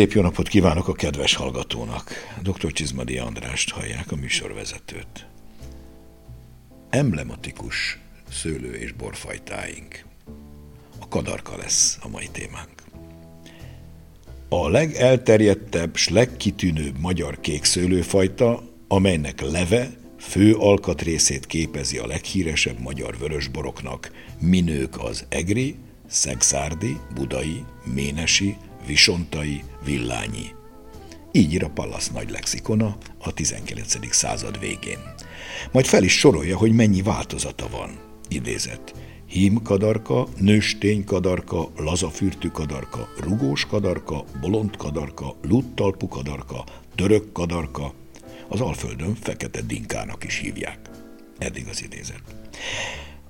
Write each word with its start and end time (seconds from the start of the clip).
Szép 0.00 0.12
jó 0.12 0.22
napot 0.22 0.48
kívánok 0.48 0.88
a 0.88 0.92
kedves 0.92 1.34
hallgatónak. 1.34 2.12
Dr. 2.42 2.72
Csizmadi 2.72 3.18
Andrást 3.18 3.70
hallják 3.70 4.12
a 4.12 4.16
műsorvezetőt. 4.16 5.26
Emblematikus 6.90 7.98
szőlő 8.30 8.74
és 8.74 8.92
borfajtáink. 8.92 10.04
A 10.98 11.08
kadarka 11.08 11.56
lesz 11.56 11.98
a 12.02 12.08
mai 12.08 12.28
témánk. 12.32 12.70
A 14.48 14.68
legelterjedtebb 14.68 15.96
s 15.96 16.08
legkitűnőbb 16.08 16.98
magyar 16.98 17.40
kék 17.40 17.64
szőlőfajta, 17.64 18.62
amelynek 18.88 19.40
leve 19.40 19.90
fő 20.18 20.54
alkatrészét 20.54 21.46
képezi 21.46 21.98
a 21.98 22.06
leghíresebb 22.06 22.78
magyar 22.78 23.18
vörösboroknak, 23.18 24.10
minők 24.38 25.02
az 25.02 25.24
egri, 25.28 25.76
szexárdi, 26.06 26.96
budai, 27.14 27.64
ménesi, 27.84 28.56
visontai, 28.86 29.62
villányi. 29.84 30.54
Így 31.32 31.52
ír 31.52 31.64
a 31.64 31.68
Pallas 31.68 32.08
nagy 32.08 32.30
lexikona 32.30 32.96
a 33.18 33.32
19. 33.32 34.14
század 34.14 34.58
végén. 34.58 34.98
Majd 35.72 35.86
fel 35.86 36.02
is 36.02 36.18
sorolja, 36.18 36.56
hogy 36.56 36.72
mennyi 36.72 37.02
változata 37.02 37.68
van. 37.68 37.90
Idézet. 38.28 38.94
Hím 39.26 39.62
kadarka, 39.62 40.26
nőstény 40.36 41.04
kadarka, 41.04 41.68
lazafürtű 41.76 42.48
kadarka, 42.48 43.08
rugós 43.18 43.66
kadarka, 43.66 44.24
bolond 44.40 44.76
kadarka, 44.76 45.36
luttalpú 45.42 46.08
kadarka, 46.08 46.64
török 46.94 47.32
kadarka, 47.32 47.94
az 48.48 48.60
Alföldön 48.60 49.14
fekete 49.14 49.60
dinkának 49.60 50.24
is 50.24 50.38
hívják. 50.38 50.78
Eddig 51.38 51.66
az 51.68 51.82
idézet. 51.82 52.22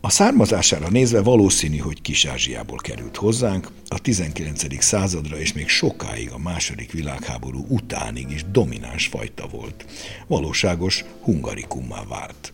A 0.02 0.10
származására 0.10 0.88
nézve 0.88 1.22
valószínű, 1.22 1.76
hogy 1.76 2.02
Kis-Ázsiából 2.02 2.78
került 2.78 3.16
hozzánk, 3.16 3.68
a 3.88 3.98
19. 3.98 4.82
századra 4.82 5.38
és 5.38 5.52
még 5.52 5.68
sokáig 5.68 6.30
a 6.30 6.38
második 6.38 6.92
világháború 6.92 7.64
utánig 7.68 8.30
is 8.30 8.44
domináns 8.50 9.06
fajta 9.06 9.46
volt. 9.46 9.84
Valóságos 10.26 11.04
hungarikummá 11.22 12.04
vált. 12.08 12.52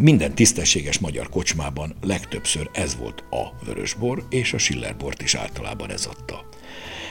Minden 0.00 0.34
tisztességes 0.34 0.98
magyar 0.98 1.28
kocsmában 1.28 1.94
legtöbbször 2.00 2.70
ez 2.72 2.96
volt 2.96 3.24
a 3.30 3.64
vörösbor, 3.64 4.26
és 4.30 4.52
a 4.52 4.58
Schillerbort 4.58 5.22
is 5.22 5.34
általában 5.34 5.90
ez 5.90 6.06
adta. 6.06 6.48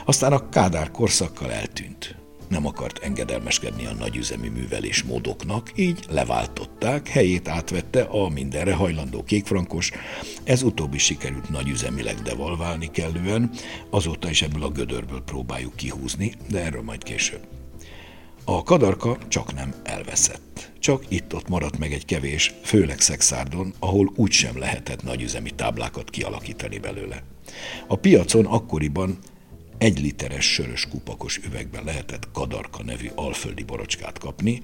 Aztán 0.05 0.33
a 0.33 0.49
Kádár 0.49 0.91
korszakkal 0.91 1.51
eltűnt 1.51 2.22
nem 2.53 2.65
akart 2.65 2.97
engedelmeskedni 2.97 3.85
a 3.85 3.93
nagyüzemi 3.93 4.47
művelésmódoknak, 4.47 5.71
így 5.75 6.05
leváltották, 6.09 7.07
helyét 7.07 7.47
átvette 7.47 8.01
a 8.01 8.29
mindenre 8.29 8.73
hajlandó 8.73 9.23
kékfrankos, 9.23 9.91
ez 10.43 10.63
utóbbi 10.63 10.97
sikerült 10.97 11.49
nagyüzemileg 11.49 12.15
devalválni 12.15 12.91
kellően, 12.91 13.51
azóta 13.89 14.29
is 14.29 14.41
ebből 14.41 14.63
a 14.63 14.69
gödörből 14.69 15.21
próbáljuk 15.21 15.75
kihúzni, 15.75 16.33
de 16.49 16.63
erről 16.63 16.81
majd 16.81 17.03
később. 17.03 17.47
A 18.43 18.63
kadarka 18.63 19.17
csak 19.27 19.53
nem 19.53 19.73
elveszett. 19.83 20.71
Csak 20.79 21.03
itt-ott 21.07 21.47
maradt 21.47 21.77
meg 21.77 21.93
egy 21.93 22.05
kevés, 22.05 22.53
főleg 22.63 22.99
szexárdon, 22.99 23.73
ahol 23.79 24.11
úgysem 24.15 24.57
lehetett 24.57 25.03
nagyüzemi 25.03 25.51
táblákat 25.51 26.09
kialakítani 26.09 26.77
belőle. 26.77 27.23
A 27.87 27.95
piacon 27.95 28.45
akkoriban 28.45 29.17
egy 29.83 29.99
literes 29.99 30.53
sörös 30.53 30.87
kupakos 30.87 31.37
üvegben 31.37 31.83
lehetett 31.83 32.27
kadarka 32.31 32.83
nevű 32.83 33.07
alföldi 33.15 33.63
borocskát 33.63 34.17
kapni, 34.17 34.61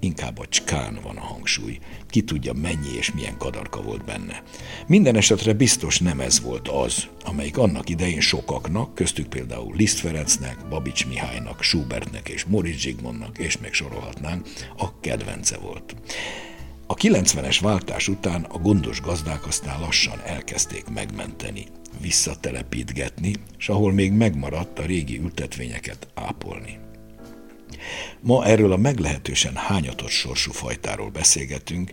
inkább 0.00 0.38
a 0.38 0.46
cskán 0.48 0.98
van 1.02 1.16
a 1.16 1.20
hangsúly. 1.20 1.78
Ki 2.08 2.22
tudja, 2.22 2.52
mennyi 2.52 2.96
és 2.96 3.12
milyen 3.12 3.36
kadarka 3.38 3.82
volt 3.82 4.04
benne. 4.04 4.42
Minden 4.86 5.16
esetre 5.16 5.52
biztos 5.52 5.98
nem 5.98 6.20
ez 6.20 6.40
volt 6.40 6.68
az, 6.68 7.06
amelyik 7.24 7.58
annak 7.58 7.88
idején 7.88 8.20
sokaknak, 8.20 8.94
köztük 8.94 9.28
például 9.28 9.76
Liszt 9.76 9.98
Ferencnek, 9.98 10.68
Babics 10.68 11.06
Mihálynak, 11.06 11.62
Schubertnek 11.62 12.28
és 12.28 12.44
Moritz 12.44 12.80
Zsigmondnak, 12.80 13.38
és 13.38 13.58
még 13.58 13.72
sorolhatnánk, 13.72 14.48
a 14.76 15.00
kedvence 15.00 15.56
volt. 15.56 15.94
A 16.90 16.94
90-es 16.94 17.58
váltás 17.60 18.08
után 18.08 18.42
a 18.42 18.58
gondos 18.58 19.00
gazdák 19.00 19.46
aztán 19.46 19.80
lassan 19.80 20.20
elkezdték 20.24 20.84
megmenteni 20.94 21.66
visszatelepítgetni, 22.00 23.32
és 23.58 23.68
ahol 23.68 23.92
még 23.92 24.12
megmaradt 24.12 24.78
a 24.78 24.84
régi 24.84 25.18
ültetvényeket 25.18 26.08
ápolni. 26.14 26.78
Ma 28.20 28.44
erről 28.44 28.72
a 28.72 28.76
meglehetősen 28.76 29.56
hányatott 29.56 30.08
sorsú 30.08 30.52
fajtáról 30.52 31.10
beszélgetünk, 31.10 31.90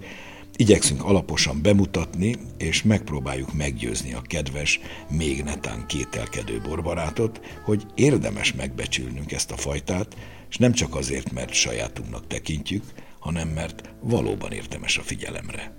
igyekszünk 0.55 1.03
alaposan 1.03 1.61
bemutatni, 1.61 2.35
és 2.57 2.83
megpróbáljuk 2.83 3.53
meggyőzni 3.53 4.13
a 4.13 4.21
kedves, 4.21 4.79
még 5.09 5.43
netán 5.43 5.85
kételkedő 5.87 6.61
borbarátot, 6.61 7.41
hogy 7.63 7.85
érdemes 7.95 8.53
megbecsülnünk 8.53 9.31
ezt 9.31 9.51
a 9.51 9.57
fajtát, 9.57 10.15
és 10.49 10.57
nem 10.57 10.73
csak 10.73 10.95
azért, 10.95 11.31
mert 11.31 11.53
sajátunknak 11.53 12.27
tekintjük, 12.27 12.83
hanem 13.25 13.47
mert 13.47 13.89
valóban 14.01 14.51
érdemes 14.51 14.97
a 14.97 15.01
figyelemre. 15.01 15.75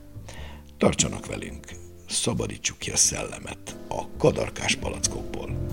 Tartsanak 0.78 1.26
velünk, 1.26 1.66
szabadítsuk 2.08 2.78
ki 2.78 2.90
a 2.90 2.96
szellemet 2.96 3.76
a 3.88 4.16
kadarkás 4.16 4.74
palackokból. 4.74 5.66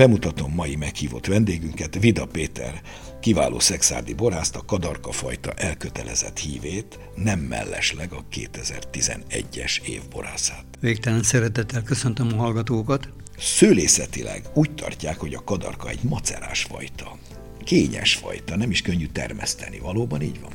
Bemutatom 0.00 0.52
mai 0.54 0.76
meghívott 0.76 1.26
vendégünket, 1.26 1.98
Vida 2.00 2.26
Péter, 2.26 2.82
kiváló 3.20 3.58
szexárdi 3.58 4.14
borászt, 4.14 4.56
a 4.56 4.64
kadarka 4.66 5.12
fajta 5.12 5.52
elkötelezett 5.52 6.38
hívét, 6.38 6.98
nem 7.16 7.38
mellesleg 7.38 8.12
a 8.12 8.24
2011-es 8.32 9.82
év 9.88 10.00
borászát. 10.10 10.64
Végtelen 10.80 11.22
szeretettel 11.22 11.82
köszöntöm 11.82 12.28
a 12.32 12.36
hallgatókat. 12.36 13.08
Szőlészetileg 13.38 14.42
úgy 14.54 14.74
tartják, 14.74 15.18
hogy 15.18 15.34
a 15.34 15.44
kadarka 15.44 15.88
egy 15.88 16.02
macerás 16.02 16.62
fajta. 16.62 17.18
Kényes 17.64 18.14
fajta, 18.14 18.56
nem 18.56 18.70
is 18.70 18.82
könnyű 18.82 19.06
termeszteni. 19.06 19.78
Valóban 19.78 20.22
így 20.22 20.40
van? 20.40 20.52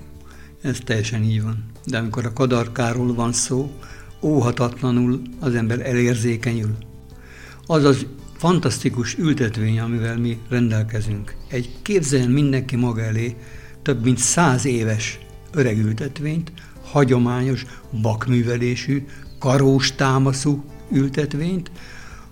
Ez 0.61 0.79
teljesen 0.83 1.23
így 1.23 1.41
van. 1.41 1.65
De 1.83 1.97
amikor 1.97 2.25
a 2.25 2.33
kadarkáról 2.33 3.13
van 3.13 3.33
szó, 3.33 3.71
óhatatlanul 4.21 5.21
az 5.39 5.55
ember 5.55 5.79
elérzékenyül. 5.79 6.77
Az 7.65 7.83
az 7.83 8.05
fantasztikus 8.37 9.17
ültetvény, 9.17 9.79
amivel 9.79 10.17
mi 10.17 10.37
rendelkezünk. 10.49 11.35
Egy 11.47 11.69
képzeljen 11.81 12.29
mindenki 12.29 12.75
maga 12.75 13.01
elé 13.01 13.35
több 13.81 14.03
mint 14.03 14.17
száz 14.17 14.65
éves 14.65 15.19
öreg 15.51 15.77
ültetvényt, 15.77 16.51
hagyományos, 16.83 17.65
bakművelésű, 18.01 19.05
karós 19.39 19.95
támaszú 19.95 20.63
ültetvényt, 20.91 21.71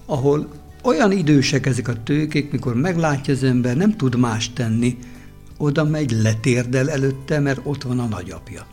ahol 0.06 0.52
olyan 0.84 1.12
idősek 1.12 1.66
ezek 1.66 1.88
a 1.88 2.04
tőkék, 2.04 2.52
mikor 2.52 2.76
meglátja 2.76 3.34
az 3.34 3.44
ember, 3.44 3.76
nem 3.76 3.98
tud 3.98 4.16
más 4.16 4.54
tenni, 4.54 4.98
oda 5.58 5.84
megy, 5.84 6.12
letérdel 6.12 6.90
előtte, 6.90 7.40
mert 7.40 7.60
ott 7.64 7.84
van 7.84 8.00
a 8.00 8.06
nagyapja. 8.06 8.66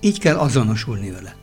Így 0.00 0.18
kell 0.18 0.36
azonosulni 0.36 1.10
vele. 1.10 1.36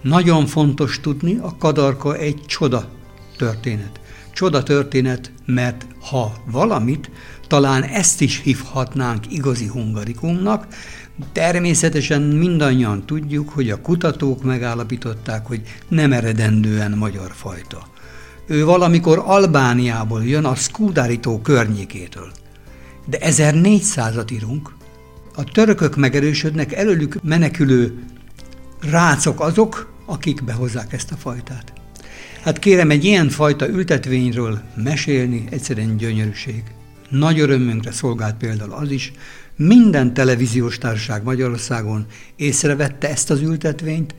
Nagyon 0.00 0.46
fontos 0.46 1.00
tudni, 1.00 1.38
a 1.42 1.56
kadarka 1.58 2.16
egy 2.16 2.40
csoda 2.46 2.88
történet. 3.36 4.00
Csoda 4.36 4.62
történet, 4.62 5.32
mert 5.44 5.86
ha 6.10 6.34
valamit, 6.50 7.10
talán 7.46 7.82
ezt 7.82 8.20
is 8.20 8.40
hívhatnánk 8.40 9.32
igazi 9.32 9.66
hungarikumnak, 9.66 10.66
Természetesen 11.32 12.22
mindannyian 12.22 13.06
tudjuk, 13.06 13.48
hogy 13.48 13.70
a 13.70 13.80
kutatók 13.80 14.42
megállapították, 14.42 15.46
hogy 15.46 15.62
nem 15.88 16.12
eredendően 16.12 16.92
magyar 16.92 17.32
fajta. 17.34 17.86
Ő 18.46 18.64
valamikor 18.64 19.22
Albániából 19.26 20.24
jön 20.24 20.44
a 20.44 20.54
Skudárító 20.54 21.40
környékétől. 21.40 22.30
De 23.06 23.18
1400-at 23.20 24.32
írunk. 24.32 24.74
A 25.36 25.44
törökök 25.44 25.96
megerősödnek, 25.96 26.72
előlük 26.72 27.22
menekülő 27.22 28.04
rácok 28.90 29.40
azok, 29.40 29.92
akik 30.06 30.44
behozzák 30.44 30.92
ezt 30.92 31.12
a 31.12 31.16
fajtát. 31.16 31.72
Hát 32.46 32.58
kérem, 32.58 32.90
egy 32.90 33.04
ilyen 33.04 33.28
fajta 33.28 33.68
ültetvényről 33.68 34.60
mesélni 34.74 35.44
egyszerűen 35.50 35.96
gyönyörűség. 35.96 36.62
Nagy 37.08 37.40
örömünkre 37.40 37.92
szolgált 37.92 38.36
például 38.36 38.72
az 38.72 38.90
is, 38.90 39.12
minden 39.56 40.14
televíziós 40.14 40.78
társaság 40.78 41.22
Magyarországon 41.22 42.06
észrevette 42.36 43.08
ezt 43.10 43.30
az 43.30 43.40
ültetvényt, 43.40 44.14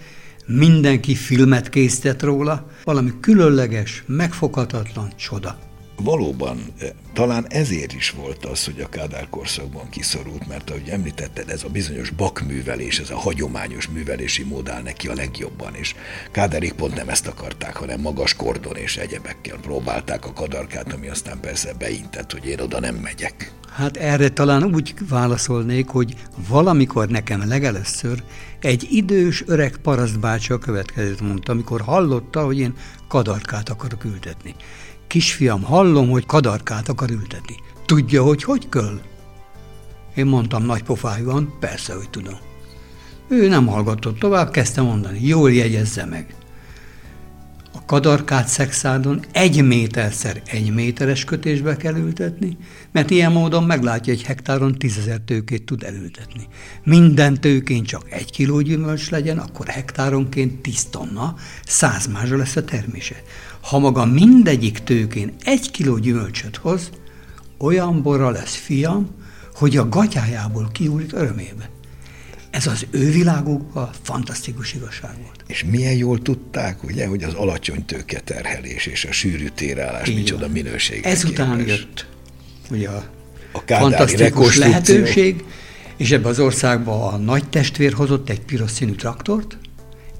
mindenki 0.45 1.15
filmet 1.15 1.69
készített 1.69 2.23
róla, 2.23 2.69
valami 2.83 3.11
különleges, 3.19 4.03
megfoghatatlan 4.07 5.11
csoda. 5.15 5.66
Valóban, 6.03 6.59
eh, 6.79 6.89
talán 7.13 7.45
ezért 7.49 7.93
is 7.93 8.09
volt 8.09 8.45
az, 8.45 8.65
hogy 8.65 8.81
a 8.81 8.89
Kádár 8.89 9.29
korszakban 9.29 9.89
kiszorult, 9.89 10.47
mert 10.47 10.69
ahogy 10.69 10.89
említetted, 10.89 11.49
ez 11.49 11.63
a 11.63 11.69
bizonyos 11.69 12.09
bakművelés, 12.09 12.99
ez 12.99 13.09
a 13.09 13.17
hagyományos 13.17 13.87
művelési 13.87 14.43
mód 14.43 14.69
áll 14.69 14.81
neki 14.81 15.07
a 15.07 15.13
legjobban, 15.13 15.75
és 15.75 15.95
Kádárik 16.31 16.73
pont 16.73 16.95
nem 16.95 17.09
ezt 17.09 17.27
akarták, 17.27 17.75
hanem 17.75 17.99
magas 17.99 18.35
kordon 18.35 18.75
és 18.75 18.97
egyebekkel 18.97 19.57
próbálták 19.57 20.25
a 20.25 20.33
kadarkát, 20.33 20.93
ami 20.93 21.07
aztán 21.07 21.39
persze 21.39 21.73
beintett, 21.73 22.31
hogy 22.31 22.45
én 22.45 22.59
oda 22.59 22.79
nem 22.79 22.95
megyek. 22.95 23.51
Hát 23.77 23.97
erre 23.97 24.29
talán 24.29 24.63
úgy 24.63 24.93
válaszolnék, 25.09 25.87
hogy 25.87 26.15
valamikor 26.47 27.07
nekem 27.07 27.47
legelőször 27.47 28.23
egy 28.59 28.87
idős 28.91 29.43
öreg 29.47 29.77
parasztbácsi 29.77 30.53
a 30.53 30.57
következőt 30.57 31.21
mondta, 31.21 31.51
amikor 31.51 31.81
hallotta, 31.81 32.45
hogy 32.45 32.59
én 32.59 32.73
kadarkát 33.07 33.69
akarok 33.69 34.03
ültetni. 34.03 34.55
Kisfiam, 35.07 35.63
hallom, 35.63 36.09
hogy 36.09 36.25
kadarkát 36.25 36.89
akar 36.89 37.09
ültetni. 37.09 37.55
Tudja, 37.85 38.23
hogy 38.23 38.43
hogy 38.43 38.69
köl? 38.69 39.01
Én 40.15 40.25
mondtam 40.25 40.63
nagy 40.63 40.83
pofájúan, 40.83 41.53
persze, 41.59 41.93
hogy 41.93 42.09
tudom. 42.09 42.37
Ő 43.27 43.47
nem 43.47 43.67
hallgatott 43.67 44.19
tovább, 44.19 44.51
kezdte 44.51 44.81
mondani, 44.81 45.27
jól 45.27 45.51
jegyezze 45.51 46.05
meg 46.05 46.35
kadarkát 47.87 48.47
szexádon 48.47 49.19
egy 49.31 49.63
méterszer 49.63 50.41
egy 50.45 50.73
méteres 50.73 51.23
kötésbe 51.23 51.77
kell 51.77 51.95
ültetni, 51.95 52.57
mert 52.91 53.09
ilyen 53.09 53.31
módon 53.31 53.63
meglátja, 53.63 54.13
egy 54.13 54.23
hektáron 54.23 54.77
tízezer 54.77 55.19
tőkét 55.25 55.65
tud 55.65 55.83
elültetni. 55.83 56.47
Minden 56.83 57.41
tőkén 57.41 57.83
csak 57.83 58.11
egy 58.11 58.31
kiló 58.31 58.61
gyümölcs 58.61 59.09
legyen, 59.09 59.37
akkor 59.37 59.67
hektáronként 59.67 60.61
tíz 60.61 60.85
tonna, 60.85 61.35
száz 61.65 62.07
mázsa 62.07 62.37
lesz 62.37 62.55
a 62.55 62.63
termése. 62.63 63.15
Ha 63.67 63.79
maga 63.79 64.05
mindegyik 64.05 64.79
tőkén 64.79 65.33
egy 65.43 65.71
kiló 65.71 65.97
gyümölcsöt 65.97 66.55
hoz, 66.55 66.89
olyan 67.57 68.01
borra 68.01 68.29
lesz 68.29 68.55
fiam, 68.55 69.09
hogy 69.53 69.77
a 69.77 69.89
gatyájából 69.89 70.69
kiúrik 70.71 71.13
örömébe. 71.13 71.69
Ez 72.49 72.67
az 72.67 72.85
ő 72.89 73.11
világukban 73.11 73.89
fantasztikus 74.01 74.73
igazság 74.73 75.11
volt. 75.23 75.43
És 75.47 75.63
milyen 75.63 75.93
jól 75.93 76.21
tudták, 76.21 76.83
ugye, 76.83 77.07
hogy 77.07 77.23
az 77.23 77.33
alacsony 77.33 77.85
tőketerhelés 77.85 78.85
és 78.85 79.05
a 79.05 79.11
sűrű 79.11 79.47
térállás 79.47 80.07
Igen. 80.07 80.19
micsoda 80.19 80.47
minőség. 80.47 81.05
Ezután 81.05 81.57
képes. 81.57 81.77
jött 81.77 82.07
ugye 82.71 82.89
a, 82.89 83.03
a 83.51 83.59
fantasztikus 83.65 84.57
lehetőség, 84.57 85.43
és 85.97 86.11
ebbe 86.11 86.27
az 86.27 86.39
országba 86.39 87.07
a 87.07 87.17
nagy 87.17 87.49
testvér 87.49 87.93
hozott 87.93 88.29
egy 88.29 88.41
piros 88.41 88.71
színű 88.71 88.95
traktort, 88.95 89.57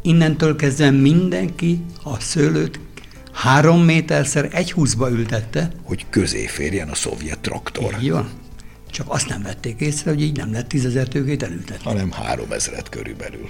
innentől 0.01 0.55
kezdve 0.55 0.91
mindenki 0.91 1.79
a 2.03 2.19
szőlőt 2.19 2.79
három 3.37 3.81
méterszer 3.81 4.49
egy 4.51 4.71
húszba 4.71 5.09
ültette. 5.09 5.71
Hogy 5.83 6.05
közé 6.09 6.45
férjen 6.45 6.89
a 6.89 6.95
szovjet 6.95 7.39
traktor. 7.39 7.95
Így 8.01 8.11
van. 8.11 8.29
Csak 8.91 9.05
azt 9.09 9.29
nem 9.29 9.41
vették 9.41 9.79
észre, 9.79 10.11
hogy 10.11 10.21
így 10.21 10.37
nem 10.37 10.51
lett 10.51 10.67
tízezer 10.67 11.07
tőkét 11.07 11.43
elültetni. 11.43 11.83
Hanem 11.83 12.11
három 12.11 12.51
ezeret 12.51 12.89
körülbelül. 12.89 13.47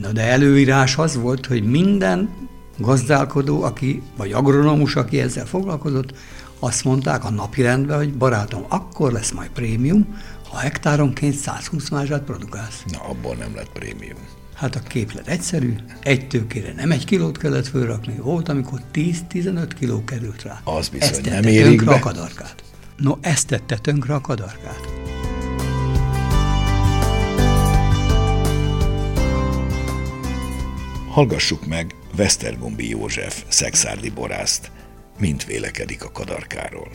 Na 0.00 0.12
de 0.12 0.22
előírás 0.22 0.96
az 0.96 1.16
volt, 1.16 1.46
hogy 1.46 1.62
minden 1.62 2.30
gazdálkodó, 2.78 3.62
aki, 3.62 4.02
vagy 4.16 4.32
agronomus, 4.32 4.96
aki 4.96 5.20
ezzel 5.20 5.46
foglalkozott, 5.46 6.14
azt 6.58 6.84
mondták 6.84 7.24
a 7.24 7.30
napi 7.30 7.62
rendben, 7.62 7.96
hogy 7.96 8.14
barátom, 8.14 8.64
akkor 8.68 9.12
lesz 9.12 9.30
majd 9.30 9.50
prémium, 9.50 10.18
ha 10.50 10.56
hektáronként 10.56 11.34
120 11.34 11.88
mázsát 11.88 12.22
produkálsz. 12.22 12.82
Na, 12.92 12.98
abból 13.08 13.34
nem 13.34 13.54
lett 13.54 13.70
prémium. 13.72 14.18
Hát 14.58 14.74
a 14.74 14.80
képlet 14.80 15.26
egyszerű, 15.26 15.74
egy 16.02 16.26
tőkére 16.28 16.72
nem 16.76 16.90
egy 16.90 17.04
kilót 17.04 17.38
kellett 17.38 17.66
fölrakni, 17.66 18.14
volt, 18.16 18.48
amikor 18.48 18.80
10-15 18.94 19.70
kiló 19.78 20.04
került 20.04 20.42
rá. 20.42 20.60
Az 20.64 20.88
bizony 20.88 21.08
Ezt 21.08 21.24
nem 21.24 21.42
érik 21.42 21.84
be. 21.84 21.94
a 21.94 21.98
kadarkát. 21.98 22.62
No, 22.96 23.14
ezt 23.20 23.46
tette 23.46 23.76
tönkre 23.76 24.14
a 24.14 24.20
kadarkát. 24.20 24.80
Hallgassuk 31.08 31.66
meg 31.66 31.94
Vesztergombi 32.16 32.88
József 32.88 33.42
szexárdi 33.48 34.10
borászt, 34.10 34.70
mint 35.18 35.44
vélekedik 35.44 36.04
a 36.04 36.10
kadarkáról. 36.12 36.88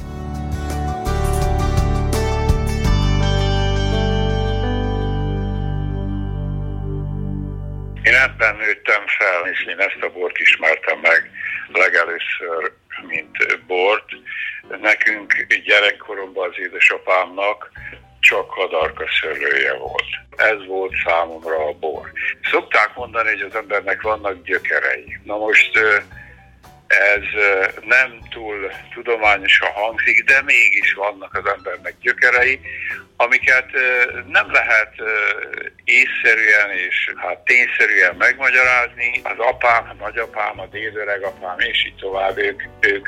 Ebben 8.23 8.55
nőttem 8.55 9.03
fel, 9.07 9.51
és 9.51 9.65
én 9.65 9.79
ezt 9.79 10.01
a 10.01 10.09
bort 10.09 10.37
ismertem 10.37 10.99
meg 10.99 11.31
legelőször, 11.73 12.71
mint 13.07 13.65
bort. 13.67 14.09
Nekünk 14.81 15.33
gyerekkoromban 15.65 16.49
az 16.49 16.59
édesapámnak 16.59 17.71
csak 18.19 18.47
kadarka 18.47 19.05
szőlője 19.21 19.73
volt. 19.73 20.09
Ez 20.35 20.65
volt 20.67 20.93
számomra 21.05 21.67
a 21.67 21.73
bor. 21.73 22.11
Szokták 22.51 22.95
mondani, 22.95 23.29
hogy 23.29 23.41
az 23.41 23.55
embernek 23.55 24.01
vannak 24.01 24.43
gyökerei. 24.43 25.19
Na 25.23 25.37
most 25.37 25.79
ez 26.93 27.23
nem 27.85 28.19
túl 28.29 28.71
tudományosan 28.93 29.71
hangzik, 29.71 30.23
de 30.23 30.41
mégis 30.45 30.93
vannak 30.93 31.33
az 31.33 31.51
embernek 31.55 31.93
gyökerei, 32.01 32.59
amiket 33.17 33.69
nem 34.27 34.51
lehet 34.51 34.93
észszerűen 35.83 36.69
és 36.87 37.13
hát 37.15 37.37
tényszerűen 37.37 38.15
megmagyarázni. 38.15 39.21
Az 39.23 39.37
apám, 39.37 39.89
a 39.89 40.03
nagyapám, 40.03 40.59
a 40.59 40.65
dédöregapám 40.65 41.59
és 41.59 41.85
így 41.85 41.95
tovább, 41.95 42.37
ők, 42.37 42.61
ők 42.79 43.07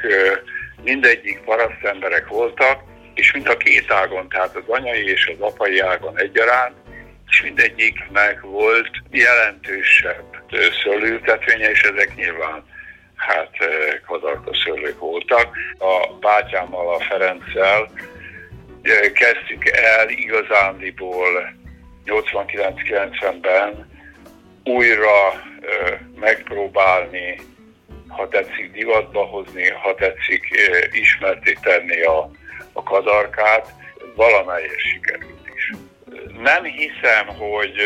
mindegyik 0.84 1.40
parasztemberek 1.40 2.28
voltak, 2.28 2.82
és 3.14 3.32
mind 3.34 3.48
a 3.48 3.58
két 3.58 3.92
ágon, 3.92 4.30
tehát 4.30 4.56
az 4.56 4.64
anyai 4.68 5.10
és 5.10 5.32
az 5.34 5.40
apai 5.40 5.80
ágon 5.80 6.20
egyaránt, 6.20 6.76
és 7.28 7.42
mindegyiknek 7.42 8.42
volt 8.42 8.92
jelentősebb 9.12 10.24
szőlőültetvénye, 10.84 11.70
és 11.70 11.82
ezek 11.82 12.16
nyilván 12.16 12.66
hát 13.16 13.50
kadarka 14.06 14.52
szőlők 14.64 15.00
voltak. 15.00 15.58
A 15.78 16.14
bátyámmal, 16.20 16.94
a 16.96 17.00
Ferenccel 17.00 17.90
kezdtük 19.14 19.68
el 19.68 20.10
igazándiból 20.10 21.54
89-90-ben 22.06 23.94
újra 24.64 25.44
megpróbálni 26.20 27.40
ha 28.16 28.28
tetszik 28.28 28.72
divatba 28.72 29.24
hozni, 29.24 29.70
ha 29.70 29.96
tetszik 29.96 30.48
ismerté 30.92 31.58
tenni 31.62 32.02
a, 32.02 32.32
a 32.74 32.84
kadarkát, 32.84 33.74
valamelyes 34.16 34.82
sikerült 34.94 35.50
is. 35.56 35.72
Nem 36.38 36.64
hiszem, 36.64 37.28
hogy 37.28 37.82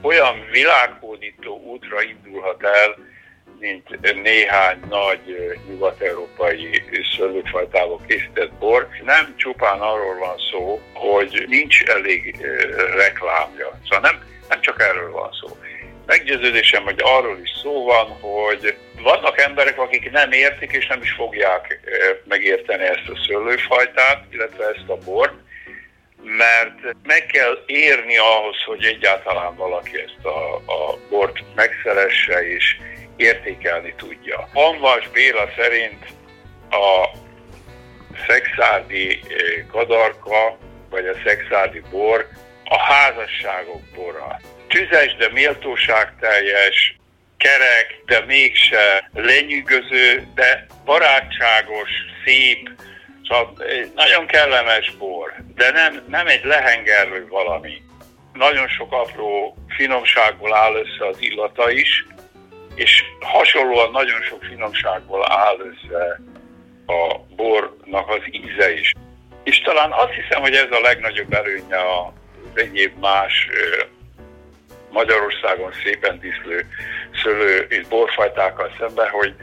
olyan 0.00 0.46
világhódító 0.50 1.60
útra 1.60 2.02
indulhat 2.02 2.62
el, 2.62 2.96
mint 3.60 4.22
néhány 4.22 4.78
nagy 4.88 5.56
nyugat-európai 5.68 6.82
szőlőfajtából 7.16 8.00
készített 8.06 8.52
bor. 8.52 8.88
Nem 9.04 9.34
csupán 9.36 9.80
arról 9.80 10.18
van 10.18 10.36
szó, 10.50 10.80
hogy 10.94 11.44
nincs 11.48 11.82
elég 11.82 12.36
reklámja. 12.96 13.80
Szóval 13.82 14.10
nem, 14.10 14.22
nem 14.48 14.60
csak 14.60 14.82
erről 14.82 15.10
van 15.10 15.30
szó. 15.40 15.56
Meggyőződésem, 16.06 16.84
hogy 16.84 17.00
arról 17.02 17.38
is 17.42 17.50
szó 17.62 17.84
van, 17.84 18.06
hogy 18.06 18.76
vannak 19.02 19.40
emberek, 19.40 19.78
akik 19.78 20.10
nem 20.10 20.32
értik 20.32 20.72
és 20.72 20.86
nem 20.86 21.02
is 21.02 21.12
fogják 21.12 21.80
megérteni 22.24 22.82
ezt 22.82 23.08
a 23.08 23.20
szőlőfajtát, 23.26 24.24
illetve 24.30 24.64
ezt 24.64 24.88
a 24.88 24.96
bort, 24.96 25.34
mert 26.22 26.96
meg 27.02 27.26
kell 27.26 27.64
érni 27.66 28.16
ahhoz, 28.16 28.62
hogy 28.66 28.84
egyáltalán 28.84 29.56
valaki 29.56 29.98
ezt 29.98 30.24
a, 30.24 30.54
a 30.54 30.98
bort 31.10 31.38
megszeresse 31.54 32.48
és 32.48 32.76
értékelni 33.20 33.94
tudja. 33.96 34.48
Hanvas 34.54 35.08
Béla 35.08 35.48
szerint 35.56 36.04
a 36.70 37.08
szexádi 38.26 39.20
kadarka, 39.70 40.58
vagy 40.90 41.06
a 41.06 41.14
szexádi 41.24 41.82
bor 41.90 42.28
a 42.64 42.78
házasságok 42.78 43.82
bora. 43.94 44.40
Tüzes, 44.68 45.16
de 45.16 45.28
méltóságteljes, 45.32 46.96
kerek, 47.36 48.02
de 48.06 48.24
mégse 48.26 49.10
lenyűgöző, 49.12 50.26
de 50.34 50.66
barátságos, 50.84 51.90
szép, 52.24 52.70
szóval 53.28 53.52
nagyon 53.94 54.26
kellemes 54.26 54.90
bor, 54.98 55.34
de 55.54 55.70
nem, 55.70 56.04
nem 56.08 56.26
egy 56.26 56.44
lehengerlő 56.44 57.26
valami. 57.28 57.82
Nagyon 58.32 58.68
sok 58.68 58.92
apró 58.92 59.56
finomságból 59.68 60.54
áll 60.54 60.74
össze 60.74 61.06
az 61.06 61.16
illata 61.20 61.70
is, 61.70 62.06
és 62.74 63.04
hasonlóan 63.20 63.90
nagyon 63.90 64.22
sok 64.22 64.42
finomságból 64.42 65.32
áll 65.32 65.56
össze 65.58 66.20
a 66.86 67.18
bornak 67.36 68.08
az 68.08 68.22
íze 68.30 68.72
is. 68.72 68.92
És 69.42 69.60
talán 69.60 69.92
azt 69.92 70.12
hiszem, 70.12 70.40
hogy 70.40 70.54
ez 70.54 70.70
a 70.70 70.80
legnagyobb 70.80 71.32
előnye 71.32 71.76
a 71.76 72.12
egyéb 72.54 72.98
más 73.00 73.48
Magyarországon 74.90 75.72
szépen 75.84 76.18
díszlő 76.18 76.66
szőlő 77.22 77.66
és 77.68 77.86
borfajtákkal 77.88 78.74
szemben, 78.78 79.08
hogy 79.08 79.34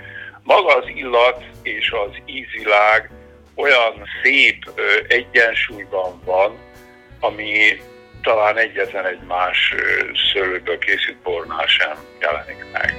maga 0.43 0.75
az 0.75 0.87
illat 0.87 1.43
és 1.63 1.91
az 1.91 2.21
ízilág 2.25 3.09
olyan 3.55 4.07
szép 4.23 4.71
egyensúlyban 5.07 6.21
van, 6.25 6.57
ami 7.19 7.81
talán 8.27 8.57
egyetlen 8.57 9.05
egy 9.05 9.19
más 9.27 9.73
szőlőből 10.33 10.77
készült 10.77 11.17
bornál 11.23 11.65
sem 11.67 11.97
jelenik 12.19 12.65
meg. 12.71 12.95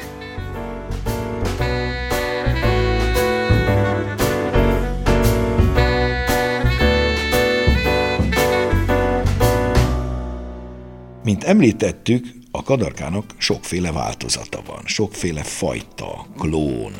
Mint 11.24 11.44
említettük, 11.44 12.24
a 12.50 12.62
kadarkának 12.62 13.34
sokféle 13.38 13.92
változata 13.92 14.62
van, 14.66 14.82
sokféle 14.84 15.42
fajta, 15.42 16.26
klón. 16.38 16.92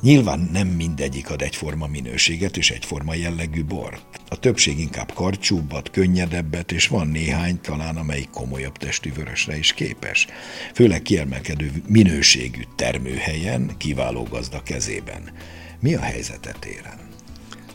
Nyilván 0.00 0.48
nem 0.52 0.68
mindegyik 0.68 1.30
ad 1.30 1.42
egyforma 1.42 1.86
minőséget 1.86 2.56
és 2.56 2.70
egyforma 2.70 3.14
jellegű 3.14 3.64
bort. 3.64 4.20
A 4.28 4.38
többség 4.38 4.78
inkább 4.78 5.12
karcsúbbat, 5.12 5.90
könnyedebbet, 5.90 6.72
és 6.72 6.88
van 6.88 7.06
néhány 7.06 7.60
talán, 7.60 7.96
amelyik 7.96 8.30
komolyabb 8.30 8.76
testű 8.76 9.12
vörösre 9.12 9.56
is 9.56 9.72
képes. 9.72 10.26
Főleg 10.74 11.02
kiemelkedő 11.02 11.72
minőségű 11.88 12.62
termőhelyen, 12.76 13.70
kiváló 13.78 14.22
gazda 14.22 14.62
kezében. 14.62 15.32
Mi 15.80 15.94
a 15.94 16.00
helyzet 16.00 16.56
téren? 16.60 17.13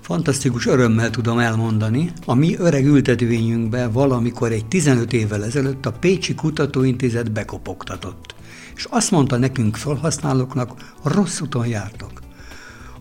Fantasztikus 0.10 0.66
örömmel 0.66 1.10
tudom 1.10 1.40
elmondani, 1.40 2.12
a 2.26 2.34
mi 2.34 2.56
öreg 2.58 2.86
ültetvényünkbe 2.86 3.88
valamikor 3.88 4.52
egy 4.52 4.66
15 4.66 5.14
évvel 5.14 5.46
ezelőtt 5.46 5.86
a 5.86 5.92
Pécsi 5.92 6.36
Kutatóintézet 6.36 7.32
bekopogtatott. 7.32 8.36
És 8.76 8.88
azt 8.90 9.12
mondta 9.12 9.38
nekünk 9.38 9.76
felhasználóknak, 9.76 10.94
rossz 11.04 11.40
úton 11.40 11.68
jártok. 11.68 12.12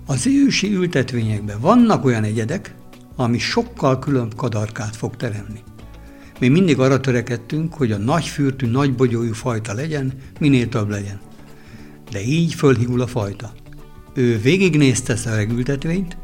Az 0.07 0.27
ősi 0.27 0.75
ültetvényekben 0.75 1.61
vannak 1.61 2.05
olyan 2.05 2.25
egyedek, 2.25 2.75
ami 3.17 3.39
sokkal 3.39 3.99
különb 3.99 4.35
kadarkát 4.35 4.97
fog 4.97 5.17
teremni. 5.17 5.63
Mi 6.41 6.49
mindig 6.49 6.79
arra 6.79 7.01
törekedtünk, 7.01 7.75
hogy 7.75 7.93
a 7.93 7.99
nagyfürtű, 7.99 8.67
nagybogyójú 8.67 9.33
fajta 9.33 9.73
legyen, 9.73 10.13
minél 10.41 10.69
több 10.69 10.89
legyen. 10.89 11.21
De 12.11 12.23
így 12.23 12.55
fölhígul 12.55 13.01
a 13.01 13.07
fajta. 13.07 13.53
Ő 14.15 14.39
végignézte 14.39 15.17
a 15.27 15.35
regültetvényt, 15.35 16.17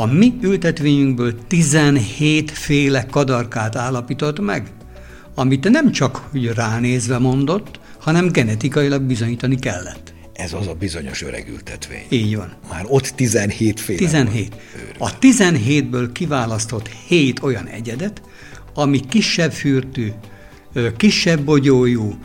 a 0.00 0.06
mi 0.06 0.34
ültetvényünkből 0.40 1.46
17 1.46 2.50
féle 2.50 3.06
kadarkát 3.06 3.76
állapított 3.76 4.40
meg, 4.40 4.70
amit 5.34 5.70
nem 5.70 5.92
csak 5.92 6.16
hogy 6.16 6.46
ránézve 6.46 7.18
mondott, 7.18 7.80
hanem 7.98 8.28
genetikailag 8.28 9.02
bizonyítani 9.02 9.58
kellett. 9.58 10.14
Ez 10.32 10.52
az 10.52 10.66
a 10.66 10.74
bizonyos 10.74 11.22
öreg 11.22 11.48
ültetvény. 11.48 12.04
Így 12.08 12.36
van. 12.36 12.52
Már 12.70 12.84
ott 12.88 13.06
17 13.06 13.80
féle 13.80 13.98
17. 13.98 14.54
Van. 14.98 15.08
A 15.08 15.18
17-ből 15.18 16.08
kiválasztott 16.12 16.88
7 16.88 17.42
olyan 17.42 17.66
egyedet, 17.66 18.22
ami 18.74 19.00
kisebb 19.00 19.52
fürtű, 19.52 20.08
kisebb 20.96 21.40
bogyójú, 21.40 22.18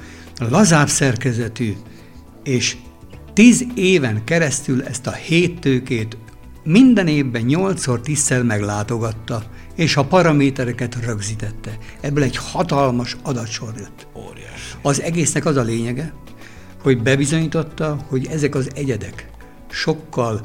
lazább 0.50 0.88
szerkezetű, 0.88 1.74
és 2.44 2.76
10 3.34 3.66
éven 3.76 4.24
keresztül 4.24 4.84
ezt 4.84 5.08
a 5.08 5.14
hét 5.14 5.60
tőkét 5.60 6.18
minden 6.66 7.08
évben 7.08 7.44
8-szor 7.48 8.02
10 8.02 8.34
meglátogatta, 8.44 9.44
és 9.76 9.98
a 9.98 10.04
paramétereket 10.06 11.06
rögzítette. 11.06 11.78
Ebből 12.02 12.24
egy 12.24 12.38
hatalmas 12.38 13.18
adatsor 13.24 13.74
jött. 13.78 14.08
Óriás. 14.16 14.78
Az 14.82 15.02
egésznek 15.02 15.46
az 15.46 15.56
a 15.56 15.62
lényege, 15.62 16.14
hogy 16.82 17.02
bebizonyította, 17.02 17.98
hogy 18.08 18.28
ezek 18.32 18.56
az 18.56 18.70
egyedek 18.76 19.30
sokkal 19.70 20.42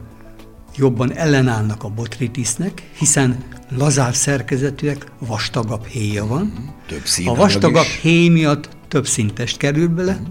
jobban 0.77 1.13
ellenállnak 1.13 1.85
a 1.85 1.89
botritisznek, 1.89 2.91
hiszen 2.99 3.45
lazább 3.77 4.15
szerkezetűek, 4.15 5.07
vastagabb 5.19 5.87
héja 5.87 6.27
van. 6.27 6.45
Mhm. 6.45 6.69
Több 6.87 7.27
a 7.27 7.35
vastagabb 7.35 7.85
is. 7.85 8.01
héj 8.01 8.29
miatt 8.29 8.69
több 8.89 9.07
szintest 9.07 9.57
kerül 9.57 9.89
bele. 9.89 10.13
Mm. 10.21 10.25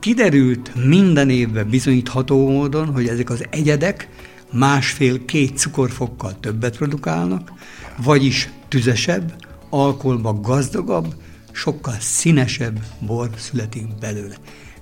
Kiderült 0.00 0.70
minden 0.86 1.30
évben 1.30 1.68
bizonyítható 1.68 2.48
módon, 2.48 2.86
hogy 2.92 3.08
ezek 3.08 3.30
az 3.30 3.44
egyedek 3.50 4.08
másfél-két 4.54 5.58
cukorfokkal 5.58 6.40
többet 6.40 6.76
produkálnak, 6.76 7.52
vagyis 7.96 8.48
tüzesebb, 8.68 9.34
alkoholba 9.70 10.40
gazdagabb, 10.40 11.14
sokkal 11.52 11.96
színesebb 12.00 12.80
bor 12.98 13.30
születik 13.36 13.98
belőle. 14.00 14.34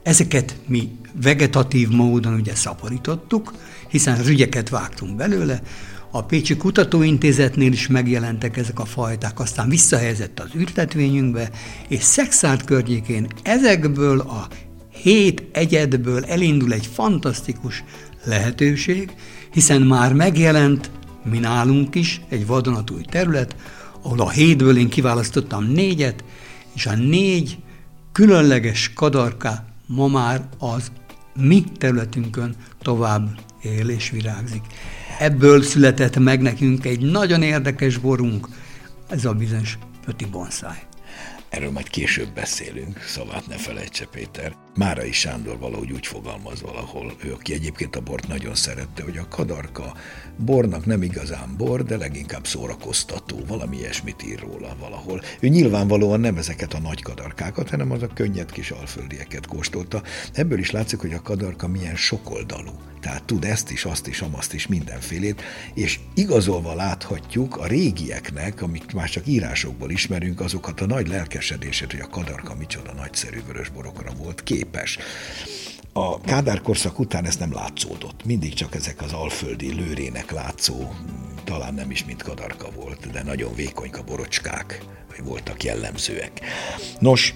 Ezeket 0.03 0.57
mi 0.67 0.91
vegetatív 1.23 1.89
módon 1.89 2.35
ugye 2.35 2.55
szaporítottuk, 2.55 3.53
hiszen 3.89 4.23
rügyeket 4.23 4.69
vágtunk 4.69 5.17
belőle, 5.17 5.63
a 6.15 6.25
Pécsi 6.25 6.57
Kutatóintézetnél 6.57 7.73
is 7.73 7.87
megjelentek 7.87 8.57
ezek 8.57 8.79
a 8.79 8.85
fajták, 8.85 9.41
aztán 9.41 9.69
visszahelyezett 9.69 10.41
az 10.41 10.49
ültetvényünkbe, 10.55 11.51
és 11.89 12.03
Szexárd 12.03 12.65
környékén 12.65 13.27
ezekből 13.43 14.21
a 14.21 14.49
hét 14.89 15.43
egyedből 15.53 16.25
elindul 16.25 16.73
egy 16.73 16.87
fantasztikus 16.87 17.85
lehetőség, 18.25 19.13
hiszen 19.53 19.83
már 19.83 20.13
megjelent, 20.13 20.91
mi 21.25 21.39
nálunk 21.39 21.95
is, 21.95 22.21
egy 22.29 22.47
vadonatúj 22.47 23.03
terület, 23.03 23.57
ahol 24.03 24.21
a 24.21 24.31
hétből 24.31 24.79
én 24.79 24.89
kiválasztottam 24.89 25.65
négyet, 25.65 26.25
és 26.75 26.87
a 26.87 26.95
négy 26.95 27.59
különleges 28.13 28.93
kadarka 28.95 29.65
ma 29.87 30.07
már 30.07 30.49
az 30.59 30.93
mi 31.35 31.65
területünkön 31.79 32.55
tovább 32.83 33.29
él 33.63 33.89
és 33.89 34.11
virágzik. 34.11 34.63
Ebből 35.19 35.63
született 35.63 36.19
meg 36.19 36.41
nekünk 36.41 36.85
egy 36.85 37.01
nagyon 37.01 37.43
érdekes 37.43 37.97
borunk, 37.97 38.49
ez 39.09 39.25
a 39.25 39.33
bizonyos 39.33 39.79
Pöti 40.05 40.25
Bonsai. 40.25 40.77
Erről 41.49 41.71
majd 41.71 41.89
később 41.89 42.29
beszélünk, 42.35 43.01
szavát 43.01 43.47
ne 43.47 43.57
felejtse 43.57 44.07
Péter. 44.07 44.57
Márai 44.75 45.13
Sándor 45.13 45.59
valahogy 45.59 45.93
úgy 45.93 46.07
fogalmaz 46.07 46.63
valahol, 46.63 47.13
ő, 47.25 47.33
aki 47.33 47.53
egyébként 47.53 47.97
a 47.97 48.01
bort 48.01 48.29
nagyon 48.29 48.55
szerette, 48.55 49.03
hogy 49.03 49.17
a 49.17 49.29
kadarka 49.29 49.95
bornak 50.37 50.87
nem 50.87 51.03
igazán 51.03 51.55
bor, 51.57 51.85
de 51.85 51.97
leginkább 51.97 52.47
szórakoztató, 52.47 53.39
valami 53.47 53.77
ilyesmit 53.77 54.23
ír 54.27 54.41
róla 54.41 54.77
valahol. 54.79 55.23
Ő 55.41 55.49
nyilvánvalóan 55.49 56.21
nem 56.21 56.37
ezeket 56.37 56.75
a 56.75 56.81
nagy 56.81 57.03
kadarkákat, 57.03 57.71
hanem 57.71 57.91
az 57.91 58.03
a 58.03 58.07
könnyed 58.07 58.53
kis 58.53 58.71
alföldieket 58.71 59.47
kóstolta. 59.47 60.03
Ebből 60.33 60.59
is 60.59 60.71
látszik, 60.71 60.99
hogy 60.99 61.13
a 61.13 61.23
kadarka 61.23 61.69
milyen 61.69 61.97
sokoldalú. 61.97 62.73
Tehát 63.01 63.25
tud 63.25 63.45
ezt 63.45 63.71
is, 63.71 63.85
azt 63.85 64.07
is, 64.07 64.21
amazt 64.21 64.55
is, 64.55 64.67
mindenfélét, 64.67 65.43
és 65.75 66.01
igazolva 66.15 66.75
láthatjuk 66.75 67.57
a 67.57 67.67
régieknek, 67.67 68.63
amit 68.63 68.93
már 68.93 69.09
csak 69.09 69.27
írásokból 69.27 69.91
ismerünk, 69.91 70.41
azokat 70.41 70.81
a 70.81 70.87
nagy 70.87 71.09
lelkesedését, 71.09 71.91
hogy 71.91 72.01
a 72.01 72.09
kadarka 72.09 72.55
micsoda 72.55 72.93
nagyszerű 72.93 73.41
vörösborokra 73.47 74.13
volt 74.13 74.43
képes. 74.63 74.99
A 75.93 76.21
Kádár 76.21 76.61
korszak 76.61 76.99
után 76.99 77.25
ez 77.25 77.37
nem 77.37 77.53
látszódott. 77.53 78.25
Mindig 78.25 78.55
csak 78.55 78.75
ezek 78.75 79.03
az 79.03 79.13
alföldi 79.13 79.75
lőrének 79.75 80.31
látszó, 80.31 80.93
talán 81.45 81.75
nem 81.75 81.91
is 81.91 82.05
mint 82.05 82.23
kadarka 82.23 82.71
volt, 82.71 83.11
de 83.11 83.23
nagyon 83.23 83.55
vékonyka 83.55 84.03
borocskák 84.03 84.83
voltak 85.25 85.63
jellemzőek. 85.63 86.41
Nos, 86.99 87.35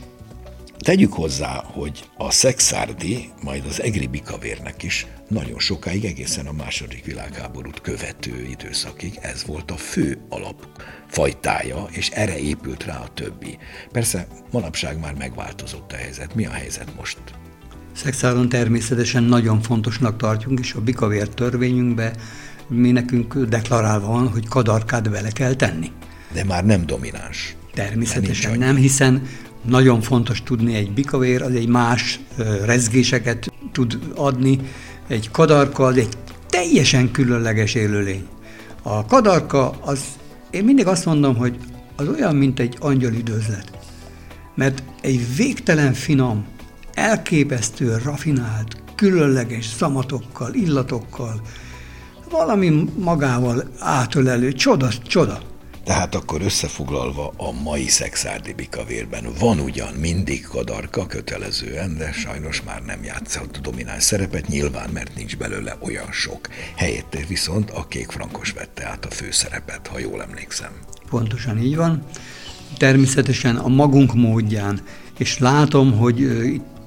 Tegyük 0.87 1.13
hozzá, 1.13 1.63
hogy 1.65 2.05
a 2.17 2.31
szexárdi, 2.31 3.31
majd 3.43 3.65
az 3.69 3.83
egri 3.83 4.07
bikavérnek 4.07 4.83
is 4.83 5.07
nagyon 5.29 5.59
sokáig, 5.59 6.05
egészen 6.05 6.47
a 6.47 6.53
második 6.53 7.05
világháborút 7.05 7.81
követő 7.81 8.47
időszakig 8.51 9.19
ez 9.21 9.45
volt 9.47 9.71
a 9.71 9.77
fő 9.77 10.19
alapfajtája, 10.29 11.87
és 11.91 12.11
erre 12.11 12.39
épült 12.39 12.85
rá 12.85 12.99
a 12.99 13.09
többi. 13.15 13.59
Persze 13.93 14.27
manapság 14.51 15.01
már 15.01 15.15
megváltozott 15.15 15.93
a 15.93 15.97
helyzet. 15.97 16.35
Mi 16.35 16.47
a 16.47 16.51
helyzet 16.51 16.97
most? 16.97 17.19
Szexáron 17.93 18.49
természetesen 18.49 19.23
nagyon 19.23 19.63
fontosnak 19.63 20.17
tartjuk, 20.17 20.61
és 20.61 20.73
a 20.73 20.81
bikavér 20.81 21.29
törvényünkbe 21.29 22.13
mi 22.69 22.91
nekünk 22.91 23.39
deklarálva 23.39 24.07
van, 24.07 24.29
hogy 24.29 24.49
kadarkát 24.49 25.11
bele 25.11 25.31
kell 25.31 25.55
tenni. 25.55 25.91
De 26.33 26.45
már 26.45 26.65
nem 26.65 26.87
domináns. 26.87 27.57
Természetesen 27.75 28.59
nem, 28.59 28.77
hiszen 28.77 29.23
nagyon 29.69 30.01
fontos 30.01 30.43
tudni, 30.43 30.75
egy 30.75 30.93
bikavér 30.93 31.43
az 31.43 31.55
egy 31.55 31.69
más 31.69 32.21
rezgéseket 32.65 33.53
tud 33.73 33.99
adni, 34.15 34.61
egy 35.07 35.31
kadarka 35.31 35.85
az 35.85 35.97
egy 35.97 36.09
teljesen 36.49 37.11
különleges 37.11 37.75
élőlény. 37.75 38.27
A 38.83 39.07
kadarka 39.07 39.71
az, 39.81 40.01
én 40.51 40.65
mindig 40.65 40.87
azt 40.87 41.05
mondom, 41.05 41.37
hogy 41.37 41.57
az 41.97 42.09
olyan, 42.09 42.37
mint 42.37 42.61
egy 42.61 42.77
angyal 42.81 43.13
üdvözlet. 43.13 43.71
Mert 44.55 44.83
egy 45.01 45.37
végtelen 45.37 45.93
finom, 45.93 46.47
elképesztő, 46.95 47.97
rafinált, 48.05 48.83
különleges 48.95 49.67
szamatokkal, 49.67 50.55
illatokkal, 50.55 51.41
valami 52.31 52.89
magával 52.99 53.63
átölelő, 53.79 54.53
csoda, 54.53 54.89
csoda. 55.07 55.39
Tehát 55.87 56.15
akkor 56.15 56.43
összefoglalva 56.43 57.33
a 57.37 57.53
mai 57.63 57.89
szexárdi 57.89 58.53
bikavérben 58.53 59.27
van 59.39 59.61
ugyan 59.61 59.95
mindig 59.95 60.47
kadarka 60.47 61.07
kötelezően, 61.07 61.97
de 61.97 62.13
sajnos 62.13 62.63
már 62.63 62.83
nem 62.83 63.05
játszott 63.05 63.59
domináns 63.59 64.03
szerepet, 64.03 64.49
nyilván, 64.49 64.91
mert 64.91 65.15
nincs 65.15 65.37
belőle 65.37 65.77
olyan 65.81 66.13
sok. 66.13 66.49
Helyette 66.77 67.19
viszont 67.29 67.71
a 67.71 67.87
kék 67.89 68.11
frankos 68.11 68.51
vette 68.51 68.87
át 68.87 69.05
a 69.05 69.11
főszerepet, 69.11 69.87
ha 69.87 69.99
jól 69.99 70.23
emlékszem. 70.23 70.71
Pontosan 71.11 71.59
így 71.59 71.77
van. 71.77 72.03
Természetesen 72.77 73.57
a 73.57 73.69
magunk 73.69 74.15
módján, 74.15 74.81
és 75.19 75.39
látom, 75.39 75.93
hogy 75.93 76.29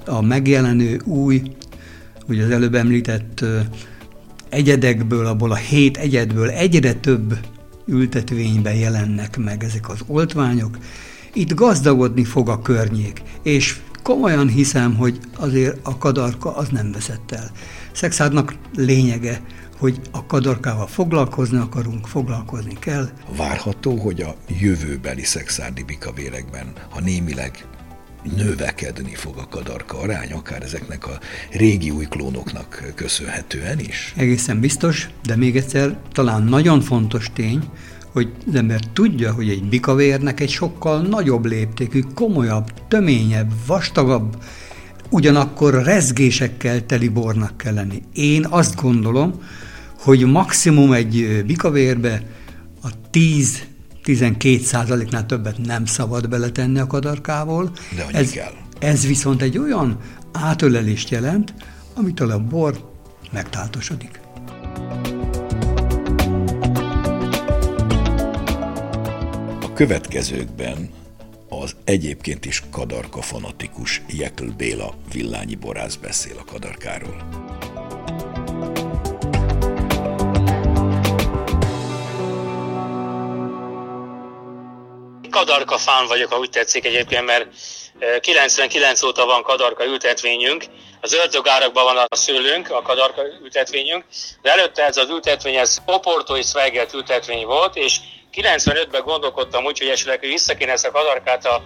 a 0.05 0.21
megjelenő 0.21 1.01
új, 1.05 1.41
ugye 2.27 2.43
az 2.43 2.51
előbb 2.51 2.75
említett 2.75 3.45
egyedekből, 4.49 5.25
abból 5.25 5.51
a 5.51 5.55
hét 5.55 5.97
egyedből 5.97 6.49
egyre 6.49 6.93
több 6.93 7.37
ültetvényben 7.89 8.75
jelennek 8.75 9.37
meg 9.37 9.63
ezek 9.63 9.89
az 9.89 9.99
oltványok, 10.07 10.77
itt 11.33 11.53
gazdagodni 11.53 12.23
fog 12.23 12.49
a 12.49 12.61
környék, 12.61 13.21
és 13.43 13.79
komolyan 14.03 14.47
hiszem, 14.47 14.95
hogy 14.95 15.19
azért 15.35 15.79
a 15.83 15.97
kadarka 15.97 16.55
az 16.55 16.67
nem 16.69 16.91
veszett 16.91 17.31
el. 17.31 17.51
Szexádnak 17.91 18.55
lényege, 18.75 19.41
hogy 19.77 19.99
a 20.11 20.25
kadarkával 20.25 20.87
foglalkozni 20.87 21.57
akarunk, 21.57 22.07
foglalkozni 22.07 22.73
kell. 22.79 23.09
Várható, 23.37 23.95
hogy 23.95 24.21
a 24.21 24.35
jövőbeli 24.59 25.23
szexárdi 25.23 25.83
bikavérekben, 25.83 26.73
ha 26.89 26.99
némileg 26.99 27.65
növekedni 28.35 29.15
fog 29.15 29.37
a 29.37 29.47
kadarka 29.49 29.99
arány, 29.99 30.31
akár 30.31 30.63
ezeknek 30.63 31.07
a 31.07 31.19
régi 31.51 31.89
új 31.89 32.05
klónoknak 32.05 32.91
köszönhetően 32.95 33.79
is? 33.79 34.13
Egészen 34.17 34.59
biztos, 34.59 35.09
de 35.25 35.35
még 35.35 35.57
egyszer 35.57 35.97
talán 36.11 36.43
nagyon 36.43 36.81
fontos 36.81 37.29
tény, 37.33 37.63
hogy 38.11 38.31
az 38.47 38.55
ember 38.55 38.79
tudja, 38.93 39.33
hogy 39.33 39.49
egy 39.49 39.63
bikavérnek 39.63 40.39
egy 40.39 40.49
sokkal 40.49 41.01
nagyobb 41.01 41.45
léptékű, 41.45 42.01
komolyabb, 42.13 42.87
töményebb, 42.87 43.51
vastagabb, 43.65 44.43
ugyanakkor 45.09 45.83
rezgésekkel 45.83 46.85
teli 46.85 47.07
bornak 47.07 47.57
kell 47.57 47.73
lenni. 47.73 48.01
Én 48.13 48.45
azt 48.49 48.81
gondolom, 48.81 49.33
hogy 49.99 50.25
maximum 50.25 50.91
egy 50.91 51.43
bikavérbe 51.45 52.23
a 52.81 52.89
10 53.09 53.67
12 54.09 54.63
százaléknál 54.63 55.25
többet 55.25 55.57
nem 55.57 55.85
szabad 55.85 56.29
beletenni 56.29 56.79
a 56.79 56.87
kadarkával. 56.87 57.71
De 57.95 58.05
ez, 58.11 58.31
kell. 58.31 58.51
Ez 58.79 59.07
viszont 59.07 59.41
egy 59.41 59.57
olyan 59.57 59.97
átölelést 60.31 61.09
jelent, 61.09 61.53
amitől 61.93 62.31
a 62.31 62.39
bor 62.39 62.91
megtáltosodik. 63.31 64.19
A 69.61 69.73
következőkben 69.73 70.89
az 71.49 71.75
egyébként 71.83 72.45
is 72.45 72.63
kadarka 72.69 73.21
fanatikus 73.21 74.01
Jekl 74.07 74.47
Béla 74.57 74.93
villányi 75.11 75.55
borász 75.55 75.95
beszél 75.95 76.35
a 76.37 76.51
kadarkáról. 76.51 77.29
Kadarka 85.49 85.77
fán 85.77 86.07
vagyok, 86.07 86.31
ha 86.31 86.39
úgy 86.39 86.49
tetszik 86.49 86.85
egyébként, 86.85 87.25
mert 87.25 87.47
99 88.19 89.03
óta 89.03 89.25
van 89.25 89.43
kadarka 89.43 89.85
ültetvényünk, 89.85 90.63
az 91.01 91.13
ördögárakban 91.13 91.83
van 91.83 91.97
a 91.97 92.15
szőlőnk, 92.15 92.71
a 92.71 92.81
kadarka 92.81 93.21
ültetvényünk, 93.41 94.03
de 94.41 94.51
előtte 94.51 94.85
ez 94.85 94.97
az 94.97 95.09
ültetvény, 95.09 95.55
ez 95.55 95.77
Oporto 95.85 96.37
és 96.37 96.47
Sveigelt 96.47 96.93
ültetvény 96.93 97.45
volt, 97.45 97.75
és 97.75 97.95
95-ben 98.33 99.03
gondolkodtam 99.03 99.65
úgy, 99.65 99.77
hogy 99.77 99.87
esetleg 99.87 100.19
vissza 100.19 100.53
kéne 100.53 100.71
ezt 100.71 100.85
a 100.85 100.91
kadarkát 100.91 101.45
a 101.45 101.63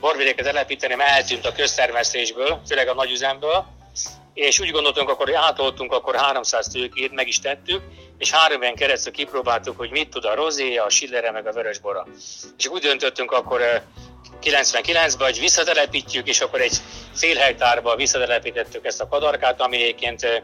borvidéket 0.00 0.44
telepíteni, 0.44 0.94
mert 0.94 1.10
eltűnt 1.10 1.46
a 1.46 1.52
köztermesztésből, 1.52 2.60
főleg 2.68 2.88
a 2.88 2.94
nagyüzemből, 2.94 3.66
és 4.34 4.60
úgy 4.60 4.70
gondoltunk, 4.70 5.08
akkor 5.08 5.34
átoltunk 5.34 5.92
akkor 5.92 6.14
300 6.14 6.66
tőkét, 6.66 7.12
meg 7.12 7.28
is 7.28 7.38
tettük, 7.38 7.82
és 8.18 8.30
három 8.30 8.62
éven 8.62 8.74
keresztül 8.74 9.12
kipróbáltuk, 9.12 9.76
hogy 9.76 9.90
mit 9.90 10.08
tud 10.08 10.24
a 10.24 10.34
rozé, 10.34 10.76
a 10.76 10.88
sillere, 10.88 11.30
meg 11.30 11.46
a 11.46 11.52
vörösbora. 11.52 12.06
És 12.58 12.66
úgy 12.66 12.80
döntöttünk 12.80 13.32
akkor 13.32 13.82
99-ben, 14.42 15.26
hogy 15.26 15.40
visszatelepítjük, 15.40 16.28
és 16.28 16.40
akkor 16.40 16.60
egy 16.60 16.76
fél 17.14 17.36
hektárba 17.36 17.96
visszatelepítettük 17.96 18.84
ezt 18.84 19.00
a 19.00 19.08
kadarkát, 19.08 19.60
ami 19.60 19.76
egyébként 19.76 20.42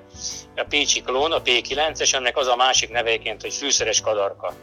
a 0.57 0.64
Pécsi 0.68 1.03
klón, 1.03 1.33
a 1.33 1.42
P9-es, 1.42 2.14
ennek 2.14 2.37
az 2.37 2.46
a 2.46 2.57
másik 2.57 2.90
nevéként, 2.90 3.42
hogy 3.42 3.55
fűszeres 3.55 4.00
kadarka. 4.00 4.55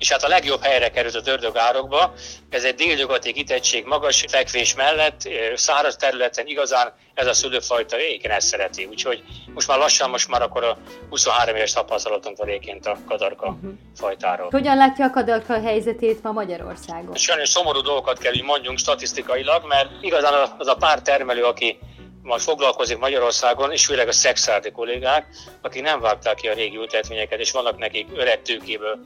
És 0.00 0.10
hát 0.10 0.22
a 0.22 0.28
legjobb 0.28 0.62
helyre 0.62 0.90
került 0.90 1.14
a 1.14 1.20
dördögárokba, 1.20 2.12
ez 2.50 2.64
egy 2.64 2.74
délnyugati 2.74 3.32
kitettség 3.32 3.84
magas 3.84 4.24
fekvés 4.28 4.74
mellett, 4.74 5.28
száraz 5.54 5.96
területen 5.96 6.46
igazán 6.46 6.92
ez 7.14 7.26
a 7.26 7.32
szülőfajta 7.32 8.00
éken 8.00 8.30
ezt 8.30 8.46
szereti. 8.46 8.84
Úgyhogy 8.84 9.22
most 9.54 9.68
már 9.68 9.78
lassan, 9.78 10.10
most 10.10 10.28
már 10.28 10.42
akkor 10.42 10.64
a 10.64 10.78
23 11.08 11.56
éves 11.56 11.72
tapasztalatunk 11.72 12.36
van 12.36 12.48
éként 12.48 12.86
a 12.86 12.96
kadarka 13.06 13.46
uh-huh. 13.46 13.70
fajtáról. 13.96 14.48
Hogyan 14.50 14.76
látja 14.76 15.04
a 15.04 15.10
kadarka 15.10 15.60
helyzetét 15.60 16.22
ma 16.22 16.32
Magyarországon? 16.32 17.14
Sajnos 17.14 17.48
szomorú 17.48 17.80
dolgokat 17.80 18.18
kell, 18.18 18.32
hogy 18.32 18.42
mondjunk 18.42 18.78
statisztikailag, 18.78 19.66
mert 19.66 19.90
igazán 20.00 20.48
az 20.58 20.66
a 20.66 20.74
pár 20.74 21.02
termelő, 21.02 21.42
aki 21.44 21.78
most 22.22 22.44
foglalkozik 22.44 22.98
Magyarországon, 22.98 23.72
és 23.72 23.86
főleg 23.86 24.08
a 24.08 24.12
szexárdi 24.12 24.70
kollégák, 24.70 25.26
akik 25.62 25.82
nem 25.82 26.00
vágták 26.00 26.34
ki 26.34 26.48
a 26.48 26.54
régi 26.54 26.76
ültetvényeket, 26.76 27.38
és 27.38 27.50
vannak 27.50 27.78
nekik 27.78 28.06
öreg 28.14 28.42
tőkéből 28.42 28.98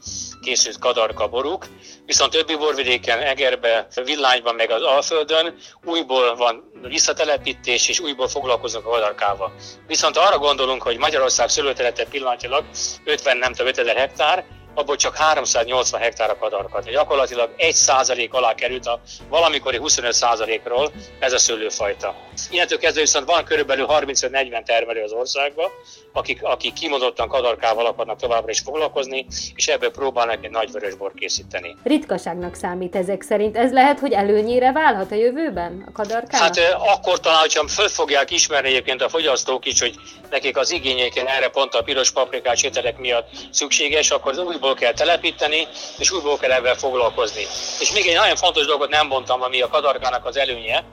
készült 0.43 0.79
kadarka 0.79 1.29
boruk, 1.29 1.67
viszont 2.07 2.31
többi 2.31 2.57
borvidéken, 2.57 3.19
Egerbe, 3.21 3.87
Villányban, 4.05 4.55
meg 4.55 4.71
az 4.71 4.83
Alföldön 4.83 5.55
újból 5.85 6.37
van 6.37 6.71
visszatelepítés, 6.83 7.89
és 7.89 8.01
újból 8.01 8.29
foglalkoznak 8.29 8.87
a 8.87 8.91
kadarkával. 8.91 9.53
Viszont 9.87 10.17
arra 10.17 10.39
gondolunk, 10.39 10.83
hogy 10.83 10.99
Magyarország 10.99 11.49
szőlőterülete 11.49 12.05
pillanatilag 12.05 12.65
50 13.05 13.37
nem 13.37 13.53
több 13.53 13.67
5000 13.67 13.97
hektár, 13.97 14.45
abból 14.75 14.97
csak 14.97 15.17
380 15.17 16.01
hektár 16.01 16.31
a 16.31 16.37
kadarkat. 16.37 16.91
Gyakorlatilag 16.91 17.51
1 17.57 17.73
százalék 17.73 18.33
alá 18.33 18.55
került 18.55 18.87
a 18.87 19.01
valamikori 19.29 19.77
25 19.77 20.13
százalékról 20.13 20.93
ez 21.19 21.33
a 21.33 21.39
szőlőfajta. 21.39 22.15
Innentől 22.51 22.79
kezdve 22.79 23.01
viszont 23.01 23.27
van 23.27 23.45
körülbelül 23.45 23.87
35-40 23.89 24.65
termelő 24.65 25.03
az 25.03 25.13
országban, 25.13 25.71
akik, 26.13 26.43
akik 26.43 26.73
kimondottan 26.73 27.29
kadarkával 27.29 27.87
akarnak 27.87 28.21
továbbra 28.21 28.51
is 28.51 28.61
foglalkozni, 28.61 29.27
és 29.55 29.69
ebből 29.69 29.91
próbálnak 29.91 30.45
egy 30.45 30.51
nagy 30.51 30.73
vörösbor 30.73 31.13
készíteni. 31.15 31.77
Ritkaságnak 31.83 32.55
számít 32.55 32.97
ezek 32.97 33.23
szerint. 33.23 33.57
Ez 33.57 33.73
lehet, 33.73 33.99
hogy 33.99 34.13
előnyére 34.13 34.73
válhat 34.73 35.13
a 35.13 35.15
jövőben 35.15 35.85
a 35.89 35.93
kadarkának? 35.93 36.57
Hát 36.57 36.77
akkor 36.79 37.21
talán, 37.21 37.41
hogyha 37.41 37.69
föl 37.69 37.89
fogják 37.89 38.31
ismerni 38.31 38.69
egyébként 38.69 39.03
a 39.03 39.09
fogyasztók 39.09 39.67
is, 39.67 39.81
hogy 39.81 39.95
nekik 40.31 40.57
az 40.57 40.73
igényeken 40.73 41.27
erre 41.27 41.49
pont 41.49 41.75
a 41.75 41.83
piros 41.83 42.11
paprikás 42.11 42.63
ételek 42.63 42.99
miatt 42.99 43.29
szükséges, 43.51 44.11
akkor 44.11 44.33
az 44.33 44.39
újból 44.65 44.79
kell 44.79 44.93
telepíteni, 44.93 45.69
és 45.99 46.11
újból 46.11 46.39
kell 46.39 46.51
ebben 46.51 46.77
foglalkozni. 46.77 47.47
És 47.81 47.93
még 47.93 48.07
egy 48.07 48.17
nagyon 48.17 48.37
fontos 48.37 48.67
dolgot 48.67 48.89
nem 48.89 49.07
mondtam, 49.07 49.43
ami 49.43 49.61
a 49.61 49.69
kadarkának 49.69 50.25
az 50.25 50.37
előnye, 50.37 50.85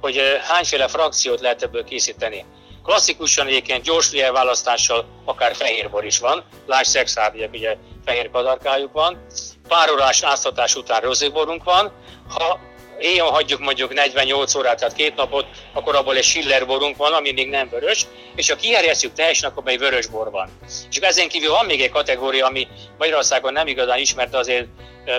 hogy 0.00 0.20
hányféle 0.42 0.88
frakciót 0.88 1.40
lehet 1.40 1.62
ebből 1.62 1.84
készíteni. 1.84 2.44
Klasszikusan 2.82 3.46
egyébként 3.46 3.84
gyors 3.84 4.10
választással 4.32 5.06
akár 5.24 5.54
fehérbor 5.54 6.04
is 6.04 6.18
van, 6.18 6.44
lásd 6.66 6.90
szexárdiak, 6.90 7.52
ugye 7.52 7.76
fehér 8.04 8.30
kadarkájuk 8.30 8.92
van, 8.92 9.26
pár 9.68 9.90
órás 9.90 10.22
áztatás 10.22 10.74
után 10.74 11.00
rozéborunk 11.00 11.64
van, 11.64 11.92
ha 12.28 12.58
éjjel 12.98 13.26
hagyjuk 13.26 13.60
mondjuk 13.60 13.92
48 13.92 14.54
órát, 14.54 14.78
tehát 14.78 14.94
két 14.94 15.16
napot, 15.16 15.46
akkor 15.72 15.94
abból 15.94 16.16
egy 16.16 16.24
sillerborunk 16.24 16.96
van, 16.96 17.12
ami 17.12 17.32
még 17.32 17.48
nem 17.48 17.68
vörös, 17.68 18.06
és 18.34 18.50
ha 18.50 18.56
kiherjesztjük 18.56 19.12
teljesen, 19.12 19.50
akkor 19.50 19.62
egy 19.66 19.78
vörös 19.78 20.06
bor 20.06 20.30
van. 20.30 20.50
És 20.90 20.96
ezen 20.96 21.28
kívül 21.28 21.50
van 21.50 21.66
még 21.66 21.80
egy 21.80 21.90
kategória, 21.90 22.46
ami 22.46 22.68
Magyarországon 22.98 23.52
nem 23.52 23.66
igazán 23.66 23.98
ismert, 23.98 24.34
azért 24.34 24.66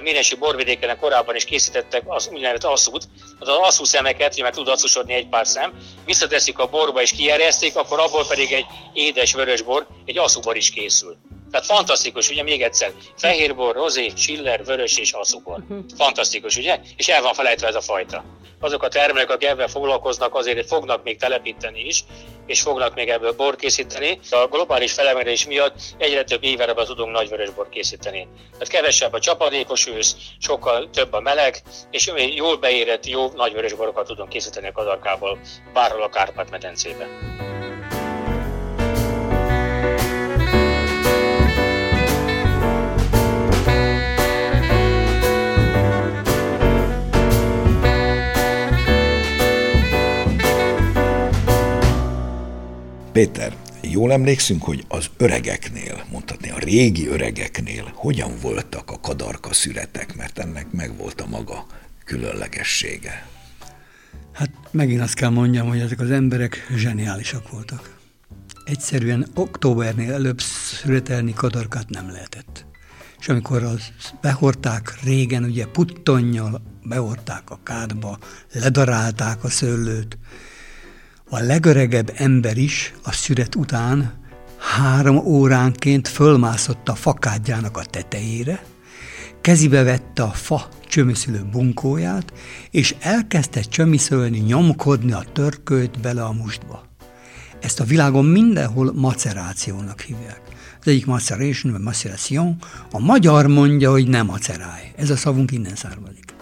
Ménesi 0.01 0.35
borvidéken 0.35 0.97
korábban 0.99 1.35
is 1.35 1.45
készítettek 1.45 2.03
az 2.05 2.29
úgynevezett 2.31 2.71
asszút, 2.71 3.03
az 3.39 3.47
asszú 3.47 3.83
szemeket, 3.83 4.41
mert 4.41 4.55
tud 4.55 4.67
asszusodni 4.67 5.13
egy 5.13 5.27
pár 5.27 5.47
szem, 5.47 5.73
visszateszik 6.05 6.59
a 6.59 6.67
borba 6.67 7.01
és 7.01 7.11
kiherjesztik, 7.11 7.75
akkor 7.75 7.99
abból 7.99 8.25
pedig 8.27 8.51
egy 8.51 8.65
édes 8.93 9.33
vörös 9.33 9.61
bor, 9.61 9.87
egy 10.05 10.17
asszúbor 10.17 10.55
is 10.55 10.69
készül. 10.69 11.17
Tehát 11.51 11.65
fantasztikus, 11.65 12.29
ugye 12.29 12.43
még 12.43 12.61
egyszer, 12.61 12.91
fehérbor, 13.17 13.75
rozé, 13.75 14.07
csiller, 14.07 14.65
vörös 14.65 14.97
és 14.97 15.11
aszubor. 15.11 15.57
Uh-huh. 15.59 15.85
Fantasztikus, 15.97 16.57
ugye? 16.57 16.79
És 16.97 17.07
el 17.07 17.21
van 17.21 17.33
felejtve 17.33 17.67
ez 17.67 17.75
a 17.75 17.81
fajta. 17.81 18.23
Azok 18.61 18.83
a 18.83 18.87
termelők, 18.87 19.29
akik 19.29 19.47
ebben 19.47 19.67
foglalkoznak, 19.67 20.35
azért 20.35 20.67
fognak 20.67 21.03
még 21.03 21.17
telepíteni 21.17 21.79
is, 21.79 22.03
és 22.45 22.61
fognak 22.61 22.95
még 22.95 23.09
ebből 23.09 23.31
bor 23.31 23.55
készíteni. 23.55 24.19
A 24.29 24.47
globális 24.47 24.93
felemelés 24.93 25.45
miatt 25.45 25.75
egyre 25.97 26.23
több 26.23 26.43
éverebe 26.43 26.83
tudunk 26.83 27.11
nagy 27.11 27.51
bor 27.55 27.69
készíteni. 27.69 28.27
Tehát 28.51 28.67
kevesebb 28.67 29.13
a 29.13 29.19
csapadékos 29.19 29.87
ősz, 29.87 30.15
sokkal 30.39 30.89
több 30.89 31.13
a 31.13 31.19
meleg, 31.19 31.61
és 31.91 32.11
jól 32.35 32.57
beérett, 32.57 33.05
jó 33.05 33.31
nagy 33.35 33.75
borokat 33.77 34.07
tudunk 34.07 34.29
készíteni 34.29 34.67
a 34.67 34.71
kadarkából, 34.71 35.39
bárhol 35.73 36.03
a 36.03 36.09
Kárpát-medencében. 36.09 37.07
Jól 53.91 54.11
emlékszünk, 54.11 54.63
hogy 54.63 54.85
az 54.87 55.09
öregeknél, 55.17 56.03
mondhatni 56.11 56.49
a 56.49 56.57
régi 56.57 57.07
öregeknél 57.07 57.91
hogyan 57.95 58.31
voltak 58.41 58.91
a 58.91 58.99
kadarka 58.99 59.53
szüretek, 59.53 60.15
mert 60.15 60.39
ennek 60.39 60.71
megvolt 60.71 61.21
a 61.21 61.27
maga 61.27 61.65
különlegessége. 62.05 63.27
Hát 64.33 64.49
megint 64.71 65.01
azt 65.01 65.13
kell 65.13 65.29
mondjam, 65.29 65.67
hogy 65.67 65.79
ezek 65.79 65.99
az 65.99 66.11
emberek 66.11 66.67
zseniálisak 66.75 67.51
voltak. 67.51 67.97
Egyszerűen 68.65 69.27
októbernél 69.35 70.13
előbb 70.13 70.41
születelni 70.81 71.33
kadarkát 71.33 71.89
nem 71.89 72.11
lehetett. 72.11 72.65
És 73.19 73.29
amikor 73.29 73.63
az 73.63 73.81
behorták 74.21 74.99
régen, 75.03 75.43
ugye 75.43 75.65
puttonnyal, 75.65 76.61
beorták 76.83 77.49
a 77.49 77.59
kádba, 77.63 78.17
ledarálták 78.53 79.43
a 79.43 79.49
szőlőt. 79.49 80.17
A 81.29 81.39
legöregebb 81.39 82.13
ember 82.15 82.57
is 82.57 82.93
a 83.03 83.11
szüret 83.11 83.55
után 83.55 84.13
három 84.57 85.17
óránként 85.17 86.07
fölmászott 86.07 86.89
a 86.89 86.95
fakádjának 86.95 87.77
a 87.77 87.83
tetejére, 87.83 88.63
Kezibe 89.41 89.83
vette 89.83 90.23
a 90.23 90.31
fa 90.31 90.69
csömiszülő 90.87 91.45
bunkóját, 91.51 92.33
és 92.71 92.95
elkezdte 92.99 93.61
csömiszölni, 93.61 94.37
nyomkodni 94.37 95.11
a 95.11 95.25
törkölt 95.33 95.99
bele 95.99 96.23
a 96.23 96.31
mustba. 96.31 96.83
Ezt 97.59 97.79
a 97.79 97.83
világon 97.83 98.25
mindenhol 98.25 98.93
macerációnak 98.95 100.01
hívják. 100.01 100.41
Az 100.81 100.87
egyik 100.87 101.05
maceration, 101.05 101.73
vagy 101.73 101.81
maceration, 101.81 102.55
a 102.91 102.99
magyar 102.99 103.47
mondja, 103.47 103.91
hogy 103.91 104.07
nem 104.07 104.25
macerálj. 104.25 104.91
Ez 104.95 105.09
a 105.09 105.15
szavunk 105.15 105.51
innen 105.51 105.75
származik. 105.75 106.33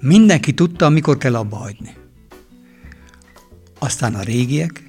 Mindenki 0.00 0.52
tudta, 0.52 0.88
mikor 0.88 1.18
kell 1.18 1.34
abba 1.34 1.56
hagyni. 1.56 1.97
Aztán 3.78 4.14
a 4.14 4.22
régiek 4.22 4.82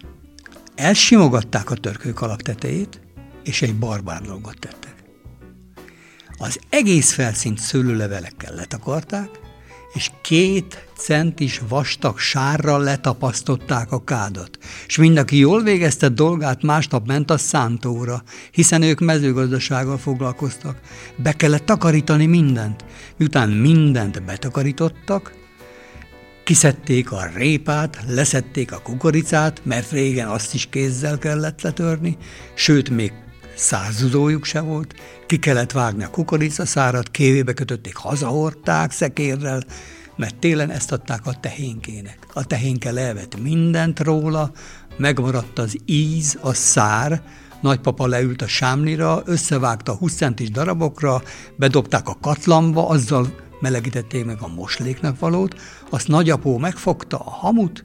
elsimogatták 0.75 1.71
a 1.71 1.75
törkők 1.75 2.21
alaptetejét, 2.21 3.01
és 3.43 3.61
egy 3.61 3.75
barbár 3.75 4.21
dolgot 4.21 4.59
tettek. 4.59 4.95
Az 6.37 6.59
egész 6.69 7.13
felszínt 7.13 7.59
szőlőlevelekkel 7.59 8.53
letakarták, 8.53 9.29
és 9.93 10.11
két 10.21 10.87
centis 10.97 11.61
vastag 11.67 12.19
sárral 12.19 12.81
letapasztották 12.81 13.91
a 13.91 14.03
kádat. 14.03 14.57
És 14.87 14.97
mindaki 14.97 15.37
jól 15.37 15.63
végezte 15.63 16.09
dolgát, 16.09 16.61
másnap 16.63 17.07
ment 17.07 17.31
a 17.31 17.37
szántóra, 17.37 18.23
hiszen 18.51 18.81
ők 18.81 18.99
mezőgazdasággal 18.99 19.97
foglalkoztak. 19.97 20.79
Be 21.15 21.33
kellett 21.33 21.65
takarítani 21.65 22.25
mindent. 22.25 22.85
Miután 23.17 23.49
mindent 23.49 24.23
betakarítottak, 24.23 25.33
kiszedték 26.49 27.11
a 27.11 27.29
répát, 27.35 28.03
leszették 28.07 28.71
a 28.71 28.81
kukoricát, 28.83 29.61
mert 29.63 29.91
régen 29.91 30.27
azt 30.27 30.53
is 30.53 30.65
kézzel 30.69 31.17
kellett 31.17 31.61
letörni, 31.61 32.17
sőt, 32.53 32.89
még 32.89 33.13
százuzójuk 33.55 34.45
se 34.45 34.59
volt, 34.59 34.93
ki 35.27 35.37
kellett 35.37 35.71
vágni 35.71 36.03
a 36.03 36.09
kukoricaszárat, 36.09 37.11
kévébe 37.11 37.53
kötötték, 37.53 37.95
hazahordták 37.95 38.91
szekérrel, 38.91 39.63
mert 40.15 40.35
télen 40.35 40.69
ezt 40.69 40.91
adták 40.91 41.25
a 41.25 41.39
tehénkének. 41.39 42.27
A 42.33 42.45
tehénke 42.45 42.91
levett 42.91 43.41
mindent 43.41 43.99
róla, 43.99 44.51
megmaradt 44.97 45.59
az 45.59 45.77
íz, 45.85 46.37
a 46.41 46.53
szár, 46.53 47.21
nagypapa 47.61 48.07
leült 48.07 48.41
a 48.41 48.47
sámlira, 48.47 49.21
összevágta 49.25 49.95
20 49.95 50.15
centis 50.15 50.51
darabokra, 50.51 51.21
bedobták 51.55 52.07
a 52.07 52.17
katlamba, 52.21 52.87
azzal 52.87 53.47
melegítették 53.59 54.25
meg 54.25 54.37
a 54.41 54.47
mosléknak 54.47 55.19
valót, 55.19 55.59
azt 55.89 56.07
nagyapó 56.07 56.57
megfogta 56.57 57.17
a 57.17 57.29
hamut, 57.29 57.83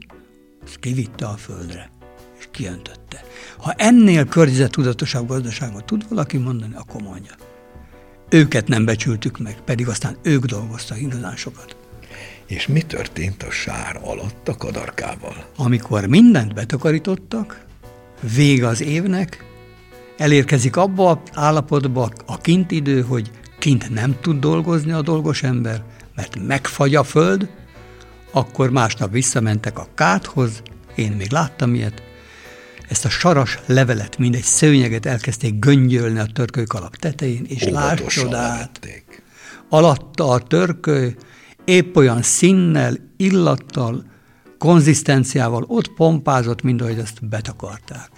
és 0.67 0.75
kivitte 0.81 1.27
a 1.27 1.37
földre, 1.37 1.91
és 2.39 2.49
kiöntötte. 2.51 3.25
Ha 3.59 3.73
ennél 3.73 4.25
környezettudatosabb 4.25 5.29
gazdaságot 5.29 5.85
tud 5.85 6.09
valaki 6.09 6.37
mondani, 6.37 6.75
akkor 6.75 7.03
mondja. 7.03 7.33
Őket 8.29 8.69
nem 8.69 8.85
becsültük 8.85 9.39
meg, 9.39 9.61
pedig 9.65 9.89
aztán 9.89 10.17
ők 10.23 10.45
dolgoztak 10.45 11.01
igazán 11.01 11.37
sokat. 11.37 11.77
És 12.47 12.67
mi 12.67 12.83
történt 12.83 13.43
a 13.43 13.51
sár 13.51 14.01
alatt 14.03 14.49
a 14.49 14.57
kadarkával? 14.57 15.47
Amikor 15.57 16.07
mindent 16.07 16.55
betakarítottak, 16.55 17.65
vége 18.35 18.67
az 18.67 18.83
évnek, 18.83 19.45
elérkezik 20.17 20.77
abba 20.77 21.11
az 21.11 21.19
állapotba 21.33 22.11
a 22.27 22.37
kint 22.37 22.71
idő, 22.71 23.03
hogy 23.03 23.31
kint 23.65 23.91
nem 23.91 24.17
tud 24.21 24.41
dolgozni 24.41 24.93
a 24.93 25.03
dolgos 25.03 25.43
ember, 25.43 25.83
mert 26.15 26.47
megfagy 26.47 26.95
a 26.95 27.05
föld, 27.05 27.49
akkor 28.33 28.71
másnap 28.71 29.13
visszamentek 29.13 29.79
a 29.79 29.89
káthoz, 29.95 30.63
én 30.95 31.13
még 31.13 31.31
láttam 31.31 31.75
ilyet, 31.75 32.03
ezt 32.89 33.05
a 33.05 33.09
saras 33.09 33.59
levelet, 33.67 34.19
mint 34.19 34.35
egy 34.35 34.43
szőnyeget 34.43 35.07
elkezdték 35.07 35.59
göngyölni 35.59 36.19
a 36.19 36.27
törköly 36.27 36.65
alap 36.69 36.97
tetején, 36.97 37.45
és 37.49 37.65
láss 37.65 38.01
csodát. 38.07 38.81
Alatta 39.69 40.29
a 40.29 40.39
törköly 40.39 41.15
épp 41.65 41.97
olyan 41.97 42.23
színnel, 42.23 42.97
illattal, 43.17 44.05
konzisztenciával 44.59 45.65
ott 45.67 45.89
pompázott, 45.95 46.63
mint 46.63 46.81
ahogy 46.81 46.99
ezt 46.99 47.29
betakarták. 47.29 48.11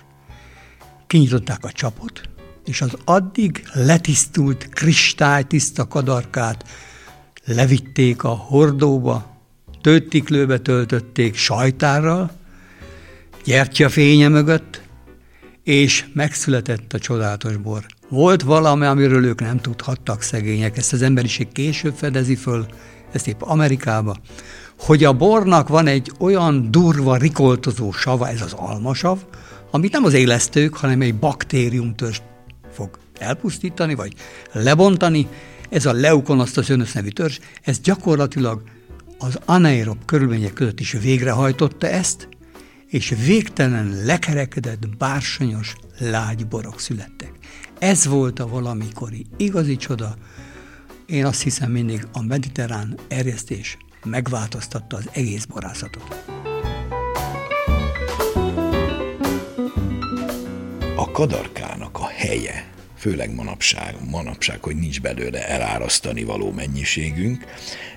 Kinyitották 1.07 1.65
a 1.65 1.73
csapot, 1.73 2.21
és 2.67 2.81
az 2.81 2.97
addig 3.05 3.63
letisztult, 3.73 4.69
kristálytiszta 4.69 5.89
kadarkát 5.89 6.65
levitték 7.45 8.25
a 8.25 8.29
hordóba, 8.29 9.37
tőttiklőbe 9.81 10.59
töltötték 10.59 11.37
sajtárral, 11.37 12.31
gyertyafénye 13.45 14.29
mögött, 14.29 14.81
és 15.65 16.05
megszületett 16.13 16.93
a 16.93 16.99
csodálatos 16.99 17.57
bor. 17.57 17.87
Volt 18.09 18.43
valami, 18.43 18.85
amiről 18.85 19.25
ők 19.25 19.41
nem 19.41 19.59
tudhattak 19.59 20.23
szegények, 20.23 20.77
ezt 20.77 20.93
az 20.93 21.03
emberiség 21.03 21.53
később 21.53 21.95
fedezi 21.95 22.35
föl, 22.35 22.67
ezt 23.13 23.29
épp 23.29 23.41
Amerikába, 23.43 24.17
hogy 24.79 25.05
a 25.05 25.13
bornak 25.13 25.69
van 25.69 25.87
egy 25.87 26.13
olyan 26.19 26.71
durva, 26.71 27.17
rikoltozó 27.17 27.93
sava, 27.93 28.29
ez 28.29 28.43
az 28.43 28.53
almasav, 28.53 29.19
amit 29.71 29.93
nem 29.93 30.05
az 30.05 30.13
élesztők, 30.13 30.77
hanem 30.77 31.01
egy 31.01 31.15
baktériumtörzs 31.15 32.21
elpusztítani, 33.19 33.95
vagy 33.95 34.13
lebontani, 34.53 35.29
ez 35.69 35.87
a 35.87 35.93
leukonosztaszönös 35.93 36.93
nevű 36.93 37.09
törzs, 37.09 37.39
ez 37.63 37.81
gyakorlatilag 37.81 38.63
az 39.19 39.39
anaerob 39.45 40.05
körülmények 40.05 40.53
között 40.53 40.81
is 40.81 40.93
végrehajtotta 40.93 41.87
ezt, 41.87 42.29
és 42.87 43.15
végtelen 43.25 44.05
lekerekedett, 44.05 44.97
bársonyos, 44.97 45.75
lágy 45.99 46.47
borok 46.47 46.81
születtek. 46.81 47.33
Ez 47.79 48.07
volt 48.07 48.39
a 48.39 48.49
valamikori 48.49 49.27
igazi 49.37 49.77
csoda. 49.77 50.17
Én 51.07 51.27
azt 51.27 51.43
hiszem 51.43 51.71
mindig 51.71 52.07
a 52.13 52.23
mediterrán 52.23 52.99
erjesztés 53.09 53.77
megváltoztatta 54.05 54.97
az 54.97 55.09
egész 55.13 55.45
borászatot. 55.45 56.25
A 60.97 61.11
kadarkának 61.11 61.99
a 61.99 62.07
helye, 62.07 62.76
főleg 62.97 63.35
manapság, 63.35 63.95
manapság, 64.11 64.63
hogy 64.63 64.77
nincs 64.77 65.01
belőle 65.01 65.49
elárasztani 65.49 66.25
való 66.25 66.53
mennyiségünk, 66.53 67.45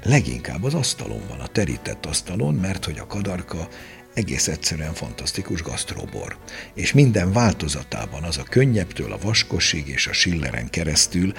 leginkább 0.03 0.63
az 0.63 0.73
asztalon 0.73 1.21
van, 1.29 1.39
a 1.39 1.47
terített 1.47 2.05
asztalon, 2.05 2.53
mert 2.53 2.85
hogy 2.85 2.99
a 2.99 3.07
kadarka 3.07 3.67
egész 4.13 4.47
egyszerűen 4.47 4.93
fantasztikus 4.93 5.61
gasztróbor. 5.61 6.37
És 6.73 6.93
minden 6.93 7.31
változatában 7.31 8.23
az 8.23 8.37
a 8.37 8.43
könnyebbtől 8.43 9.11
a 9.11 9.17
vaskosig 9.21 9.87
és 9.87 10.07
a 10.07 10.13
Schilleren 10.13 10.69
keresztül 10.69 11.33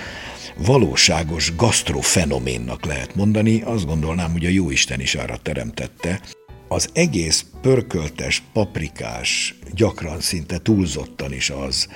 valóságos 0.56 1.56
gasztrofenoménnak 1.56 2.84
lehet 2.84 3.14
mondani, 3.14 3.62
azt 3.62 3.86
gondolnám, 3.86 4.32
hogy 4.32 4.44
a 4.44 4.48
Jóisten 4.48 5.00
is 5.00 5.14
arra 5.14 5.36
teremtette, 5.36 6.20
az 6.68 6.88
egész 6.92 7.44
pörköltes, 7.62 8.42
paprikás, 8.52 9.54
gyakran 9.74 10.20
szinte 10.20 10.58
túlzottan 10.58 11.32
is 11.32 11.50
az, 11.50 11.88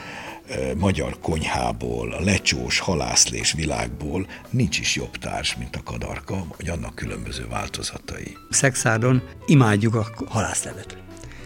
magyar 0.77 1.19
konyhából, 1.21 2.13
a 2.13 2.21
lecsós 2.21 2.79
halászlés 2.79 3.53
világból 3.53 4.27
nincs 4.51 4.79
is 4.79 4.97
jobb 4.97 5.17
társ, 5.17 5.57
mint 5.57 5.77
a 5.77 5.83
kadarka, 5.83 6.47
vagy 6.57 6.69
annak 6.69 6.95
különböző 6.95 7.47
változatai. 7.51 8.37
Szexádon 8.51 9.23
imádjuk 9.47 9.95
a 9.95 10.07
halászlevet. 10.29 10.97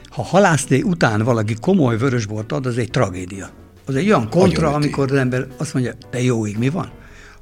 Ha 0.08 0.22
halászlé 0.22 0.80
után 0.80 1.22
valaki 1.22 1.54
komoly 1.60 1.98
vörösbort 1.98 2.52
ad, 2.52 2.66
az 2.66 2.78
egy 2.78 2.90
tragédia. 2.90 3.50
Az 3.86 3.94
egy 3.94 4.06
olyan 4.06 4.28
kontra, 4.28 4.72
amikor 4.72 5.12
az 5.12 5.18
ember 5.18 5.46
azt 5.56 5.74
mondja, 5.74 5.92
de 6.10 6.22
jóig 6.22 6.58
mi 6.58 6.68
van? 6.68 6.90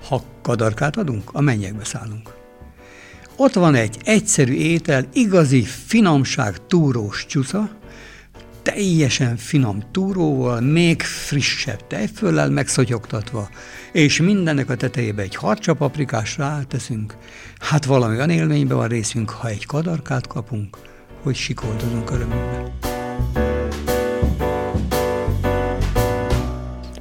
Ha 0.09 0.23
kadarkát 0.42 0.97
adunk, 0.97 1.31
a 1.33 1.40
mennyekbe 1.40 1.85
szállunk. 1.85 2.35
Ott 3.37 3.53
van 3.53 3.75
egy 3.75 3.99
egyszerű 4.05 4.53
étel, 4.53 5.07
igazi 5.12 5.62
finomság 5.62 6.66
túrós 6.66 7.27
csusza, 7.27 7.71
teljesen 8.72 9.37
finom 9.37 9.83
túróval, 9.90 10.61
még 10.61 11.02
frissebb 11.02 11.87
tejföllel 11.87 12.50
megszotyogtatva, 12.50 13.48
és 13.92 14.20
mindennek 14.20 14.70
a 14.70 14.76
tetejébe 14.76 15.22
egy 15.22 15.35
harcsapaprikás 15.35 16.37
ráteszünk, 16.37 17.16
hát 17.59 17.85
valami 17.85 18.16
olyan 18.16 18.31
élménybe 18.31 18.74
van 18.74 18.88
részünk, 18.88 19.31
ha 19.31 19.48
egy 19.48 19.66
kadarkát 19.66 20.26
kapunk, 20.26 20.76
hogy 21.22 21.35
sikoldozunk 21.35 22.11
örömünkbe. 22.11 22.72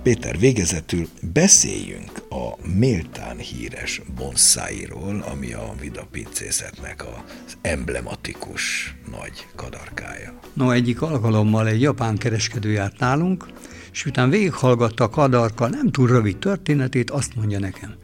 Péter, 0.03 0.37
végezetül 0.39 1.07
beszéljünk 1.33 2.14
a 2.35 2.57
méltán 2.77 3.37
híres 3.37 4.01
bonszáiról, 4.15 5.25
ami 5.31 5.53
a 5.53 5.73
Vida 5.79 6.07
pincészetnek 6.11 7.05
az 7.05 7.57
emblematikus 7.61 8.95
nagy 9.11 9.47
kadarkája. 9.55 10.33
No, 10.53 10.71
egyik 10.71 11.01
alkalommal 11.01 11.67
egy 11.67 11.81
japán 11.81 12.17
kereskedő 12.17 12.71
járt 12.71 12.99
nálunk, 12.99 13.45
és 13.91 14.05
utána 14.05 14.29
végighallgatta 14.29 15.03
a 15.03 15.09
kadarka 15.09 15.67
nem 15.67 15.91
túl 15.91 16.07
rövid 16.07 16.37
történetét, 16.37 17.11
azt 17.11 17.35
mondja 17.35 17.59
nekem, 17.59 17.95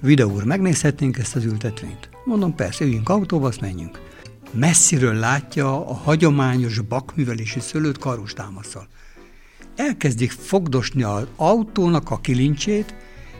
Vida 0.00 0.26
úr, 0.26 0.44
megnézhetnénk 0.44 1.18
ezt 1.18 1.36
az 1.36 1.44
ültetvényt? 1.44 2.08
Mondom, 2.24 2.54
persze, 2.54 2.84
üljünk 2.84 3.08
autóba, 3.08 3.46
azt 3.46 3.60
menjünk. 3.60 4.00
Messziről 4.52 5.14
látja 5.14 5.88
a 5.88 5.94
hagyományos 5.94 6.80
bakművelési 6.80 7.60
szőlőt 7.60 7.98
karustámaszal. 7.98 8.86
Elkezdik 9.76 10.30
fogdosni 10.30 11.02
az 11.02 11.26
autónak 11.36 12.10
a 12.10 12.20
kilincsét, 12.20 12.94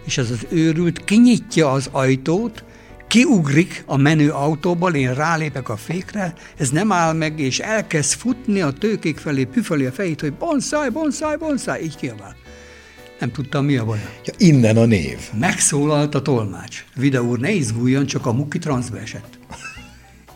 és 0.07 0.19
az 0.19 0.31
az 0.31 0.47
őrült 0.51 1.05
kinyitja 1.05 1.71
az 1.71 1.89
ajtót, 1.93 2.65
kiugrik 3.09 3.83
a 3.87 3.97
menő 3.97 4.31
autóból, 4.31 4.95
én 4.95 5.15
rálépek 5.15 5.69
a 5.69 5.77
fékre, 5.77 6.35
ez 6.57 6.71
nem 6.71 6.93
áll 6.93 7.13
meg, 7.13 7.41
és 7.41 7.59
elkezd 7.59 8.19
futni 8.19 8.61
a 8.61 8.71
tőkék 8.71 9.19
felé, 9.19 9.45
püföli 9.45 9.85
a 9.85 9.93
fejét, 9.93 10.21
hogy 10.21 10.33
bonszáj, 10.33 10.89
bonszáj, 10.91 11.37
bonszáj, 11.37 11.83
így 11.83 11.97
kiabál. 11.97 12.37
Nem 13.21 13.31
tudtam, 13.33 13.65
mi 13.65 13.77
a 13.77 13.85
baj. 13.85 13.99
Ja, 14.25 14.33
innen 14.39 14.77
a 14.77 14.85
név. 14.85 15.19
Megszólalt 15.39 16.15
a 16.15 16.23
tolmács. 16.23 16.85
Vida 16.95 17.23
úr, 17.23 17.39
ne 17.39 17.51
izguljon, 17.51 18.07
csak 18.07 18.27
a 18.27 18.33
muki 18.33 18.59
transzbe 18.59 18.99
esett. 18.99 19.39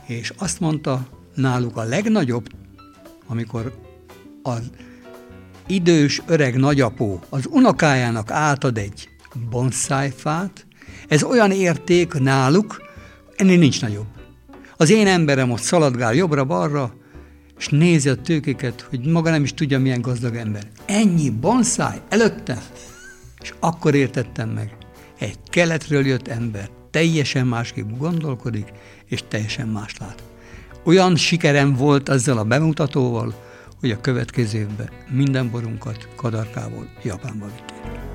És 0.06 0.32
azt 0.38 0.60
mondta, 0.60 1.06
náluk 1.34 1.76
a 1.76 1.82
legnagyobb, 1.82 2.46
amikor 3.26 3.72
az 4.42 4.70
idős 5.66 6.22
öreg 6.26 6.56
nagyapó 6.56 7.20
az 7.28 7.46
unokájának 7.50 8.30
átad 8.30 8.78
egy 8.78 9.08
bonszájfát, 9.50 10.66
ez 11.08 11.22
olyan 11.22 11.50
érték 11.50 12.12
náluk, 12.12 12.82
ennél 13.36 13.58
nincs 13.58 13.80
nagyobb. 13.80 14.06
Az 14.76 14.90
én 14.90 15.06
emberem 15.06 15.50
ott 15.50 15.60
szaladgál 15.60 16.14
jobbra-balra, 16.14 16.94
és 17.58 17.68
nézi 17.68 18.08
a 18.08 18.14
tőkéket, 18.14 18.80
hogy 18.80 19.06
maga 19.06 19.30
nem 19.30 19.42
is 19.42 19.54
tudja, 19.54 19.78
milyen 19.78 20.00
gazdag 20.00 20.34
ember. 20.34 20.62
Ennyi 20.86 21.30
bonszáj 21.30 22.00
előtte. 22.08 22.62
És 23.40 23.54
akkor 23.58 23.94
értettem 23.94 24.48
meg, 24.48 24.76
egy 25.18 25.38
keletről 25.50 26.06
jött 26.06 26.28
ember 26.28 26.70
teljesen 26.90 27.46
másképp 27.46 27.88
gondolkodik, 27.98 28.72
és 29.06 29.24
teljesen 29.28 29.68
más 29.68 29.96
lát. 29.98 30.22
Olyan 30.84 31.16
sikerem 31.16 31.74
volt 31.74 32.08
ezzel 32.08 32.38
a 32.38 32.44
bemutatóval, 32.44 33.34
hogy 33.80 33.90
a 33.90 34.00
következő 34.00 34.58
évben 34.58 34.88
minden 35.08 35.50
borunkat 35.50 36.08
kadarkából 36.16 36.88
Japánba 37.02 37.46
vitték. 37.46 38.09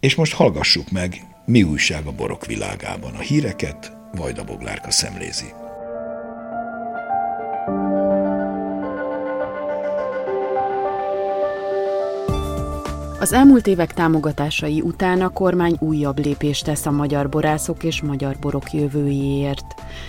És 0.00 0.14
most 0.14 0.32
hallgassuk 0.32 0.90
meg, 0.90 1.26
mi 1.44 1.62
újság 1.62 2.06
a 2.06 2.12
borok 2.12 2.46
világában. 2.46 3.14
A 3.14 3.20
híreket 3.20 3.96
Vajda 4.12 4.44
Boglárka 4.44 4.90
szemlézi. 4.90 5.52
Az 13.20 13.32
elmúlt 13.32 13.66
évek 13.66 13.94
támogatásai 13.94 14.80
után 14.80 15.20
a 15.20 15.28
kormány 15.28 15.76
újabb 15.78 16.18
lépést 16.18 16.64
tesz 16.64 16.86
a 16.86 16.90
magyar 16.90 17.28
borászok 17.28 17.84
és 17.84 18.02
magyar 18.02 18.36
borok 18.40 18.72
jövőjéért. 18.72 19.64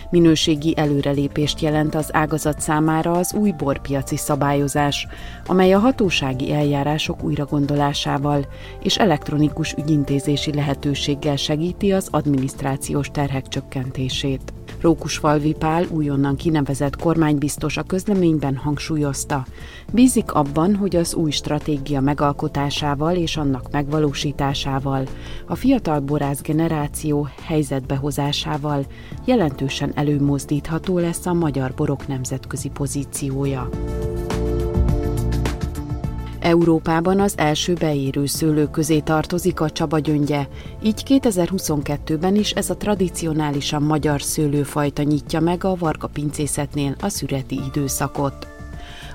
Minőségi 0.10 0.74
előrelépést 0.78 1.60
jelent 1.60 1.96
az 1.96 2.10
ágazat 2.14 2.60
számára 2.60 3.12
az 3.12 3.34
új 3.34 3.52
borpiaci 3.52 4.18
szabályozás, 4.18 5.08
amely 5.46 5.74
a 5.74 5.80
hatósági 5.80 6.54
eljárások 6.54 7.24
újragondolásával 7.24 8.46
és 8.84 8.98
elektronikus 8.98 9.74
ügyintézési 9.74 10.54
lehetőséggel 10.54 11.36
segíti 11.36 11.92
az 11.92 12.08
adminisztrációs 12.12 13.10
terhek 13.12 13.48
csökkentését. 13.48 14.54
Rókusfalvi 14.80 15.54
Pál 15.54 15.86
újonnan 15.90 16.36
kinevezett 16.36 16.96
kormánybiztos 16.96 17.78
a 17.78 17.84
közleményben 17.84 18.56
hangsúlyozta. 18.56 19.46
Bízik 19.94 20.32
abban, 20.32 20.76
hogy 20.76 20.96
az 20.96 21.16
új 21.16 21.32
stratégia 21.32 22.02
megalkotásával 22.02 23.16
és 23.16 23.38
annak 23.38 23.72
megvalósításával, 23.72 25.08
a 25.48 25.56
fiatal 25.56 26.00
borász 26.00 26.42
generáció 26.42 27.28
helyzetbehozásával 27.42 28.86
jelentősen 29.26 29.92
előmozdítható 29.96 30.98
lesz 30.98 31.26
a 31.26 31.34
magyar 31.34 31.74
borok 31.76 32.08
nemzetközi 32.08 32.70
pozíciója. 32.70 33.70
Európában 36.42 37.20
az 37.20 37.34
első 37.38 37.74
beérő 37.74 38.26
szőlő 38.26 38.70
közé 38.70 39.00
tartozik 39.00 39.60
a 39.60 39.70
Csaba 39.70 40.00
gyöngye, 40.00 40.48
így 40.84 41.04
2022-ben 41.08 42.36
is 42.36 42.52
ez 42.52 42.70
a 42.70 42.78
tradicionálisan 42.78 43.84
magyar 43.84 44.22
szőlőfajta 44.22 45.04
nyitja 45.04 45.40
meg 45.40 45.64
a 45.64 45.76
Varga 45.76 46.08
pincészetnél 46.08 46.96
a 47.00 47.10
szüreti 47.10 47.60
időszakot. 47.68 48.48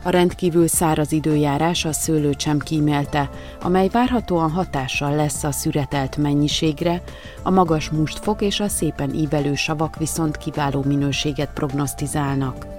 A 0.02 0.10
rendkívül 0.10 0.68
száraz 0.68 1.12
időjárás 1.12 1.84
a 1.84 1.92
szőlőt 1.92 2.40
sem 2.40 2.58
kímélte, 2.58 3.30
amely 3.62 3.88
várhatóan 3.88 4.50
hatással 4.50 5.14
lesz 5.16 5.44
a 5.44 5.52
szüretelt 5.52 6.16
mennyiségre, 6.16 7.02
a 7.42 7.50
magas 7.50 7.90
mustfok 7.90 8.42
és 8.42 8.60
a 8.60 8.68
szépen 8.68 9.14
ívelő 9.14 9.54
savak 9.54 9.96
viszont 9.96 10.36
kiváló 10.36 10.82
minőséget 10.82 11.50
prognosztizálnak. 11.54 12.75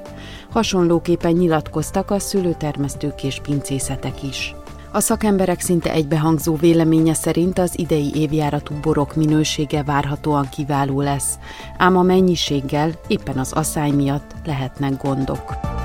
Hasonlóképpen 0.49 1.31
nyilatkoztak 1.31 2.11
a 2.11 2.19
szőlőtermesztők 2.19 3.23
és 3.23 3.39
pincészetek 3.39 4.23
is. 4.23 4.55
A 4.91 4.99
szakemberek 4.99 5.59
szinte 5.59 5.91
egybehangzó 5.91 6.55
véleménye 6.55 7.13
szerint 7.13 7.59
az 7.59 7.79
idei 7.79 8.11
évjáratú 8.15 8.75
borok 8.81 9.15
minősége 9.15 9.83
várhatóan 9.83 10.49
kiváló 10.49 11.01
lesz, 11.01 11.39
ám 11.77 11.97
a 11.97 12.01
mennyiséggel 12.01 12.91
éppen 13.07 13.37
az 13.37 13.51
asszály 13.53 13.91
miatt 13.91 14.35
lehetnek 14.45 15.03
gondok. 15.03 15.76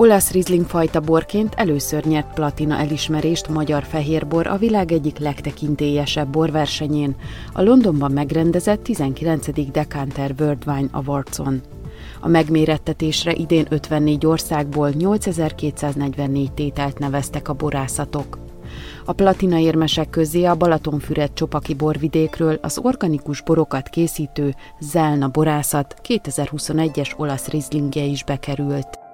Olasz 0.00 0.30
Riesling 0.30 0.66
fajta 0.66 1.00
borként 1.00 1.54
először 1.54 2.04
nyert 2.04 2.34
platina 2.34 2.76
elismerést 2.76 3.48
magyar 3.48 3.84
fehérbor 3.84 4.46
a 4.46 4.56
világ 4.56 4.92
egyik 4.92 5.18
legtekintélyesebb 5.18 6.28
borversenyén, 6.28 7.16
a 7.52 7.62
Londonban 7.62 8.12
megrendezett 8.12 8.82
19. 8.82 9.70
Decanter 9.72 10.34
World 10.38 10.62
Wine 10.66 10.88
Awardson. 10.90 11.60
A 12.20 12.28
megmérettetésre 12.28 13.32
idén 13.32 13.66
54 13.68 14.26
országból 14.26 14.88
8244 14.88 16.52
tételt 16.52 16.98
neveztek 16.98 17.48
a 17.48 17.52
borászatok. 17.52 18.38
A 19.04 19.12
platina 19.12 19.58
érmesek 19.58 20.10
közé 20.10 20.44
a 20.44 20.54
Balatonfüred 20.54 21.32
csopaki 21.32 21.74
borvidékről 21.74 22.58
az 22.62 22.78
organikus 22.82 23.42
borokat 23.42 23.88
készítő 23.88 24.54
Zelna 24.80 25.28
borászat 25.28 25.94
2021-es 26.08 27.16
olasz 27.16 27.48
rizlingje 27.48 28.02
is 28.02 28.24
bekerült. 28.24 29.07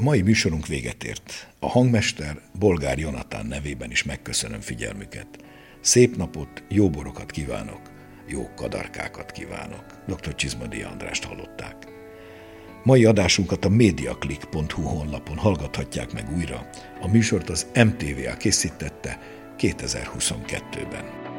A 0.00 0.02
mai 0.02 0.22
műsorunk 0.22 0.66
véget 0.66 1.04
ért. 1.04 1.48
A 1.58 1.68
hangmester 1.68 2.40
Bolgár 2.58 2.98
Jonatán 2.98 3.46
nevében 3.46 3.90
is 3.90 4.02
megköszönöm 4.02 4.60
figyelmüket. 4.60 5.26
Szép 5.80 6.16
napot, 6.16 6.62
jó 6.68 6.90
borokat 6.90 7.30
kívánok, 7.30 7.80
jó 8.28 8.48
kadarkákat 8.56 9.30
kívánok. 9.30 9.84
Dr. 10.06 10.34
Csizmadi 10.34 10.82
Andrást 10.82 11.24
hallották. 11.24 11.76
Mai 12.84 13.04
adásunkat 13.04 13.64
a 13.64 13.68
mediaclick.hu 13.68 14.82
honlapon 14.82 15.36
hallgathatják 15.36 16.12
meg 16.12 16.36
újra. 16.36 16.68
A 17.00 17.08
műsort 17.08 17.50
az 17.50 17.66
MTVA 17.74 18.36
készítette 18.36 19.20
2022-ben. 19.58 21.29